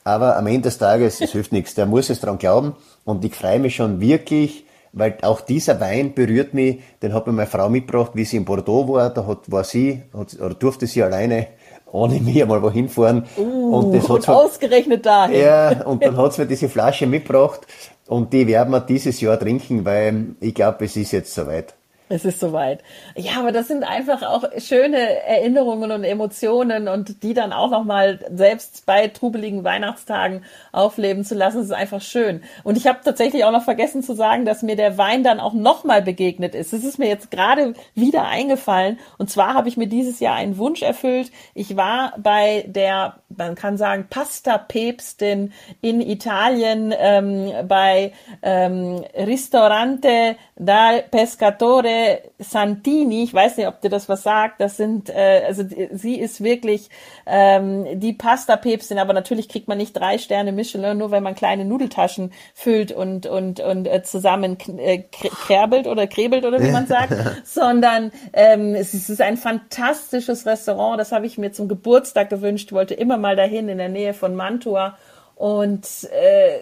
aber 0.03 0.37
am 0.37 0.47
Ende 0.47 0.61
des 0.61 0.77
Tages, 0.77 1.21
es 1.21 1.31
hilft 1.31 1.51
nichts, 1.51 1.75
der 1.75 1.85
muss 1.85 2.09
es 2.09 2.19
dran 2.19 2.37
glauben 2.37 2.75
und 3.05 3.23
ich 3.23 3.35
freue 3.35 3.59
mich 3.59 3.75
schon 3.75 4.01
wirklich, 4.01 4.65
weil 4.93 5.17
auch 5.21 5.41
dieser 5.41 5.79
Wein 5.79 6.13
berührt 6.13 6.53
mich, 6.53 6.79
den 7.01 7.13
hat 7.13 7.27
mir 7.27 7.33
meine 7.33 7.47
Frau 7.47 7.69
mitgebracht, 7.69 8.11
wie 8.13 8.25
sie 8.25 8.37
in 8.37 8.45
Bordeaux 8.45 8.87
war, 8.87 9.09
da 9.09 9.25
hat, 9.25 9.51
war 9.51 9.63
sie, 9.63 10.01
hat, 10.13 10.33
oder 10.39 10.53
durfte 10.55 10.87
sie 10.87 11.03
alleine 11.03 11.47
ohne 11.91 12.19
mich 12.19 12.41
einmal 12.41 12.61
wohin 12.61 12.89
fahren. 12.89 13.25
Uh, 13.37 13.75
und 13.77 13.93
das 13.93 14.03
hat 14.03 14.27
und 14.27 14.29
ausgerechnet 14.29 15.05
dahin. 15.05 15.41
Ja, 15.41 15.85
und 15.85 16.03
dann 16.03 16.17
hat 16.17 16.33
sie 16.33 16.41
mir 16.41 16.47
diese 16.47 16.69
Flasche 16.69 17.07
mitgebracht 17.07 17.61
und 18.07 18.33
die 18.33 18.47
werden 18.47 18.71
wir 18.71 18.81
dieses 18.81 19.21
Jahr 19.21 19.39
trinken, 19.39 19.85
weil 19.85 20.35
ich 20.39 20.53
glaube, 20.53 20.85
es 20.85 20.95
ist 20.95 21.11
jetzt 21.11 21.33
soweit. 21.33 21.73
Es 22.11 22.25
ist 22.25 22.41
soweit. 22.41 22.83
Ja, 23.15 23.39
aber 23.39 23.53
das 23.53 23.69
sind 23.69 23.85
einfach 23.85 24.21
auch 24.23 24.43
schöne 24.57 24.97
Erinnerungen 24.97 25.91
und 25.91 26.03
Emotionen 26.03 26.89
und 26.89 27.23
die 27.23 27.33
dann 27.33 27.53
auch 27.53 27.71
nochmal 27.71 28.19
selbst 28.33 28.85
bei 28.85 29.07
trubeligen 29.07 29.63
Weihnachtstagen 29.63 30.43
aufleben 30.73 31.23
zu 31.23 31.35
lassen, 31.35 31.61
ist 31.61 31.71
einfach 31.71 32.01
schön. 32.01 32.43
Und 32.65 32.75
ich 32.75 32.85
habe 32.85 32.99
tatsächlich 33.03 33.45
auch 33.45 33.51
noch 33.51 33.63
vergessen 33.63 34.03
zu 34.03 34.13
sagen, 34.13 34.43
dass 34.43 34.61
mir 34.61 34.75
der 34.75 34.97
Wein 34.97 35.23
dann 35.23 35.39
auch 35.39 35.53
nochmal 35.53 36.01
begegnet 36.01 36.53
ist. 36.53 36.73
Es 36.73 36.83
ist 36.83 36.99
mir 36.99 37.07
jetzt 37.07 37.31
gerade 37.31 37.75
wieder 37.95 38.27
eingefallen. 38.27 38.99
Und 39.17 39.29
zwar 39.29 39.53
habe 39.53 39.69
ich 39.69 39.77
mir 39.77 39.87
dieses 39.87 40.19
Jahr 40.19 40.35
einen 40.35 40.57
Wunsch 40.57 40.81
erfüllt. 40.81 41.31
Ich 41.53 41.77
war 41.77 42.13
bei 42.17 42.65
der, 42.67 43.15
man 43.29 43.55
kann 43.55 43.77
sagen, 43.77 44.07
Pasta-Päpstin 44.09 45.53
in 45.79 46.01
Italien 46.01 46.93
ähm, 46.97 47.53
bei 47.69 48.11
ähm, 48.41 49.01
Ristorante 49.15 50.35
dal 50.61 51.03
Pescatore 51.09 52.21
Santini, 52.37 53.23
ich 53.23 53.33
weiß 53.33 53.57
nicht, 53.57 53.67
ob 53.67 53.81
dir 53.81 53.89
das 53.89 54.07
was 54.07 54.21
sagt, 54.21 54.61
das 54.61 54.77
sind, 54.77 55.09
äh, 55.09 55.41
also 55.47 55.63
sie 55.91 56.19
ist 56.19 56.43
wirklich 56.43 56.89
ähm, 57.25 57.99
die 57.99 58.13
Pasta-Päpstin, 58.13 58.99
aber 58.99 59.13
natürlich 59.13 59.49
kriegt 59.49 59.67
man 59.67 59.79
nicht 59.79 59.93
drei 59.93 60.19
Sterne 60.19 60.51
Michelin, 60.51 60.99
nur 60.99 61.09
wenn 61.09 61.23
man 61.23 61.33
kleine 61.33 61.65
Nudeltaschen 61.65 62.31
füllt 62.53 62.91
und, 62.91 63.25
und, 63.25 63.59
und 63.59 63.87
äh, 63.87 64.03
zusammen 64.03 64.57
äh, 64.77 64.99
kräbelt 64.99 65.87
oder 65.87 66.05
krebelt 66.05 66.45
oder 66.45 66.61
wie 66.61 66.71
man 66.71 66.85
sagt, 66.91 67.15
sondern 67.43 68.11
ähm, 68.31 68.75
es 68.75 68.93
ist 68.93 69.19
ein 69.19 69.37
fantastisches 69.37 70.45
Restaurant, 70.45 70.99
das 70.99 71.11
habe 71.11 71.25
ich 71.25 71.39
mir 71.39 71.51
zum 71.51 71.67
Geburtstag 71.69 72.29
gewünscht, 72.29 72.71
wollte 72.71 72.93
immer 72.93 73.17
mal 73.17 73.35
dahin 73.35 73.67
in 73.67 73.79
der 73.79 73.89
Nähe 73.89 74.13
von 74.13 74.35
Mantua 74.35 74.95
und 75.33 75.87
äh, 76.11 76.59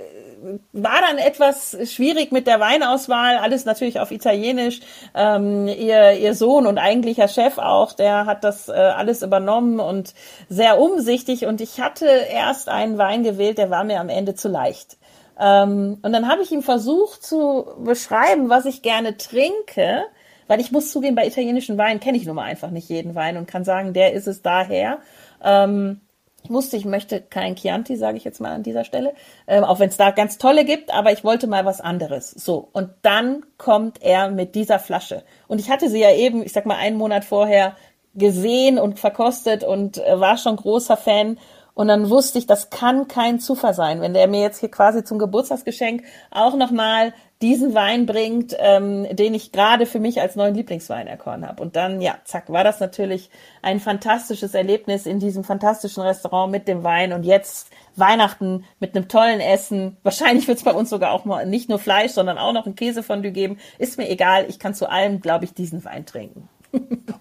war 0.71 1.02
dann 1.02 1.17
etwas 1.17 1.78
schwierig 1.91 2.32
mit 2.32 2.47
der 2.47 2.60
Weinauswahl, 2.60 3.38
alles 3.38 3.65
natürlich 3.65 3.99
auf 3.99 4.12
Italienisch. 4.12 4.80
Ähm, 5.13 5.67
ihr, 5.67 6.13
ihr 6.13 6.34
Sohn 6.34 6.67
und 6.67 6.78
eigentlicher 6.78 7.28
Chef 7.28 7.58
auch, 7.58 7.93
der 7.93 8.25
hat 8.25 8.43
das 8.43 8.69
äh, 8.69 8.73
alles 8.73 9.21
übernommen 9.21 9.80
und 9.80 10.13
sehr 10.49 10.80
umsichtig. 10.80 11.45
Und 11.45 11.62
ich 11.62 11.80
hatte 11.80 12.06
erst 12.06 12.69
einen 12.69 12.97
Wein 12.97 13.23
gewählt, 13.23 13.58
der 13.58 13.69
war 13.69 13.84
mir 13.84 13.99
am 13.99 14.10
Ende 14.10 14.36
zu 14.36 14.47
leicht. 14.47 14.97
Ähm, 15.39 15.99
und 16.02 16.12
dann 16.12 16.28
habe 16.28 16.41
ich 16.41 16.52
ihm 16.52 16.63
versucht 16.63 17.23
zu 17.23 17.65
beschreiben, 17.80 18.49
was 18.49 18.65
ich 18.65 18.82
gerne 18.82 19.17
trinke, 19.17 20.04
weil 20.47 20.60
ich 20.60 20.71
muss 20.71 20.91
zugeben, 20.91 21.15
bei 21.15 21.28
italienischen 21.28 21.78
Weinen 21.78 21.99
kenne 21.99 22.17
ich 22.17 22.25
nun 22.25 22.36
mal 22.36 22.43
einfach 22.43 22.71
nicht 22.71 22.89
jeden 22.89 23.15
Wein 23.15 23.38
und 23.38 23.47
kann 23.47 23.63
sagen, 23.63 23.93
der 23.93 24.13
ist 24.13 24.28
es 24.28 24.41
daher. 24.41 24.99
Ähm, 25.43 26.02
ich 26.43 26.49
wusste, 26.49 26.78
ich 26.78 26.86
möchte 26.86 27.21
kein 27.21 27.56
Chianti, 27.56 27.95
sage 27.95 28.17
ich 28.17 28.23
jetzt 28.23 28.39
mal 28.39 28.52
an 28.52 28.63
dieser 28.63 28.84
Stelle, 28.84 29.13
ähm, 29.47 29.63
auch 29.63 29.80
wenn 29.80 29.89
es 29.89 29.97
da 29.97 30.12
ganz 30.12 30.38
tolle 30.38 30.65
gibt, 30.65 30.93
aber 30.93 31.12
ich 31.12 31.23
wollte 31.23 31.47
mal 31.47 31.65
was 31.65 31.82
anderes. 31.82 32.32
So, 32.32 32.69
und 32.71 32.89
dann 33.02 33.45
kommt 33.58 34.02
er 34.02 34.30
mit 34.30 34.56
dieser 34.56 34.80
Flasche. 34.80 35.23
Und 35.47 35.60
ich 35.60 35.69
hatte 35.69 35.89
sie 35.89 35.99
ja 35.99 36.13
eben, 36.13 36.41
ich 36.43 36.54
sag 36.54 36.65
mal, 36.65 36.78
einen 36.78 36.97
Monat 36.97 37.25
vorher 37.25 37.75
gesehen 38.15 38.80
und 38.80 38.99
verkostet 38.99 39.63
und 39.63 39.97
äh, 39.97 40.19
war 40.19 40.38
schon 40.38 40.56
großer 40.56 40.97
Fan. 40.97 41.38
Und 41.73 41.88
dann 41.88 42.10
wusste 42.10 42.39
ich, 42.39 42.47
das 42.47 42.69
kann 42.69 43.08
kein 43.08 43.39
Zufall 43.39 43.73
sein, 43.73 44.02
wenn 44.02 44.13
der 44.13 44.28
mir 44.28 44.41
jetzt 44.41 44.60
hier 44.60 44.71
quasi 44.71 45.04
zum 45.04 45.19
Geburtstagsgeschenk 45.19 46.04
auch 46.32 46.56
nochmal 46.56 47.13
diesen 47.41 47.73
Wein 47.73 48.06
bringt, 48.06 48.56
ähm, 48.60 49.08
den 49.15 49.34
ich 49.34 49.54
gerade 49.54 49.86
für 49.86 49.99
mich 49.99 50.19
als 50.19 50.36
neuen 50.36 50.56
Lieblingswein 50.56 51.08
erkoren 51.08 51.47
habe. 51.47 51.62
Und 51.63 51.78
dann, 51.78 52.02
ja, 52.02 52.17
zack, 52.25 52.49
war 52.49 52.65
das 52.65 52.82
natürlich 52.82 53.30
ein 53.62 53.80
fantastisches 53.80 54.54
Erlebnis 54.54 55.06
in 55.06 55.19
diesem 55.19 55.45
fantastischen 55.45 56.04
Restaurant 56.04 56.52
mit 56.52 56.67
dem 56.67 56.84
Wein 56.84 57.13
und 57.13 57.23
jetzt 57.23 57.69
Weihnachten 57.95 58.65
mit 58.80 58.95
einem 58.95 59.08
tollen 59.08 59.39
Essen. 59.39 59.95
Wahrscheinlich 60.04 60.47
wird 60.47 60.58
es 60.58 60.63
bei 60.65 60.73
uns 60.73 60.89
sogar 60.89 61.12
auch 61.12 61.23
mal 61.23 61.45
nicht 61.45 61.69
nur 61.69 61.80
Fleisch, 61.80 62.12
sondern 62.12 62.38
auch 62.38 62.54
noch 62.54 62.65
ein 62.65 62.75
Käsefondue 62.75 63.32
geben. 63.32 63.58
Ist 63.78 63.97
mir 63.97 64.10
egal, 64.10 64.45
ich 64.49 64.60
kann 64.60 64.73
zu 64.73 64.89
allem, 64.89 65.21
glaube 65.21 65.45
ich, 65.45 65.54
diesen 65.54 65.86
Wein 65.86 66.06
trinken. 66.06 66.49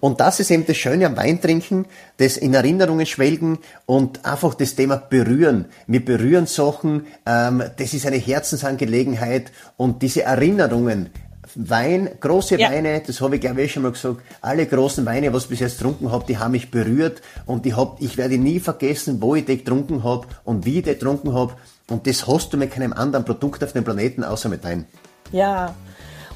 Und 0.01 0.21
das 0.21 0.41
ist 0.41 0.51
eben 0.51 0.67
das 0.67 0.77
Schöne 0.77 1.07
am 1.07 1.17
Weintrinken, 1.17 1.87
das 2.19 2.37
in 2.37 2.55
Erinnerungen 2.55 3.07
schwelgen 3.07 3.59
und 3.87 4.25
einfach 4.25 4.55
das 4.55 4.75
Thema 4.75 4.97
berühren. 4.97 5.67
Wir 5.87 6.05
berühren 6.05 6.47
Sachen, 6.47 7.07
ähm, 7.27 7.63
das 7.77 7.95
ist 7.95 8.07
eine 8.07 8.17
Herzensangelegenheit 8.17 9.51
und 9.77 10.03
diese 10.03 10.23
Erinnerungen, 10.23 11.11
Wein, 11.55 12.11
große 12.21 12.57
ja. 12.57 12.71
Weine, 12.71 13.03
das 13.05 13.21
habe 13.21 13.37
ich 13.37 13.41
glaube 13.41 13.63
ich 13.63 13.73
schon 13.73 13.83
mal 13.83 13.93
gesagt, 13.93 14.21
alle 14.43 14.67
großen 14.67 15.05
Weine, 15.07 15.33
was 15.33 15.45
ich 15.45 15.49
bis 15.49 15.61
jetzt 15.61 15.79
getrunken 15.79 16.13
habe, 16.13 16.25
die 16.27 16.37
haben 16.37 16.53
mich 16.53 16.71
berührt 16.71 17.23
und 17.47 17.65
ich, 17.67 17.75
hab, 17.75 18.01
ich 18.01 18.17
werde 18.19 18.39
nie 18.39 18.61
vergessen, 18.61 19.21
wo 19.23 19.35
ich 19.35 19.47
die 19.47 19.59
getrunken 19.59 20.05
habe 20.05 20.27
und 20.45 20.67
wie 20.67 20.79
ich 20.79 20.85
die 20.85 20.91
getrunken 20.91 21.33
habe 21.33 21.55
und 21.89 22.07
das 22.07 22.27
hast 22.27 22.53
du 22.53 22.59
mit 22.59 22.73
keinem 22.73 22.93
anderen 22.93 23.25
Produkt 23.25 23.65
auf 23.65 23.73
dem 23.73 23.83
Planeten 23.83 24.25
außer 24.25 24.49
mit 24.49 24.63
Wein. 24.63 24.87
Ja, 25.33 25.75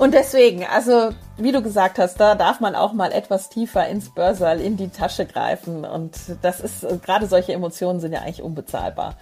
und 0.02 0.14
deswegen, 0.14 0.64
also 0.64 1.10
wie 1.36 1.52
du 1.52 1.62
gesagt 1.62 2.00
hast, 2.00 2.18
da 2.18 2.34
darf 2.34 2.58
man 2.58 2.74
auch 2.74 2.92
mal 2.92 3.12
etwas 3.12 3.50
tiefer 3.50 3.86
ins 3.86 4.10
Börsal, 4.10 4.60
in 4.60 4.76
die 4.76 4.88
Tasche 4.88 5.26
greifen. 5.26 5.84
Und 5.84 6.16
das 6.42 6.58
ist, 6.58 6.84
gerade 7.04 7.28
solche 7.28 7.52
Emotionen 7.52 8.00
sind 8.00 8.10
ja 8.10 8.22
eigentlich 8.22 8.42
unbezahlbar. 8.42 9.14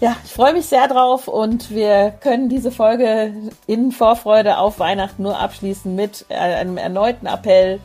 Ja, 0.00 0.16
ich 0.24 0.32
freue 0.32 0.54
mich 0.54 0.64
sehr 0.64 0.88
drauf 0.88 1.28
und 1.28 1.70
wir 1.70 2.14
können 2.22 2.48
diese 2.48 2.70
Folge 2.70 3.34
in 3.66 3.92
Vorfreude 3.92 4.56
auf 4.56 4.78
Weihnachten 4.78 5.22
nur 5.22 5.38
abschließen 5.38 5.94
mit 5.94 6.24
einem 6.30 6.78
erneuten 6.78 7.26
Appell. 7.26 7.78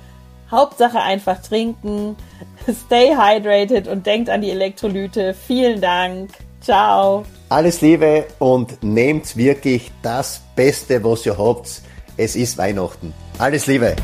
Hauptsache 0.50 1.02
einfach 1.02 1.42
trinken, 1.42 2.16
stay 2.86 3.14
hydrated 3.14 3.90
und 3.90 4.06
denkt 4.06 4.30
an 4.30 4.40
die 4.40 4.52
Elektrolyte. 4.52 5.34
Vielen 5.34 5.82
Dank. 5.82 6.30
Ciao. 6.62 7.26
Alles 7.50 7.82
Liebe 7.82 8.24
und 8.40 8.82
nehmt 8.82 9.36
wirklich 9.36 9.92
das 10.02 10.42
Beste, 10.56 11.04
was 11.04 11.26
ihr 11.26 11.38
habt 11.38 11.82
es 12.18 12.36
ist 12.36 12.58
Weihnachten. 12.58 13.14
Alles 13.38 13.68
Liebe! 13.68 13.96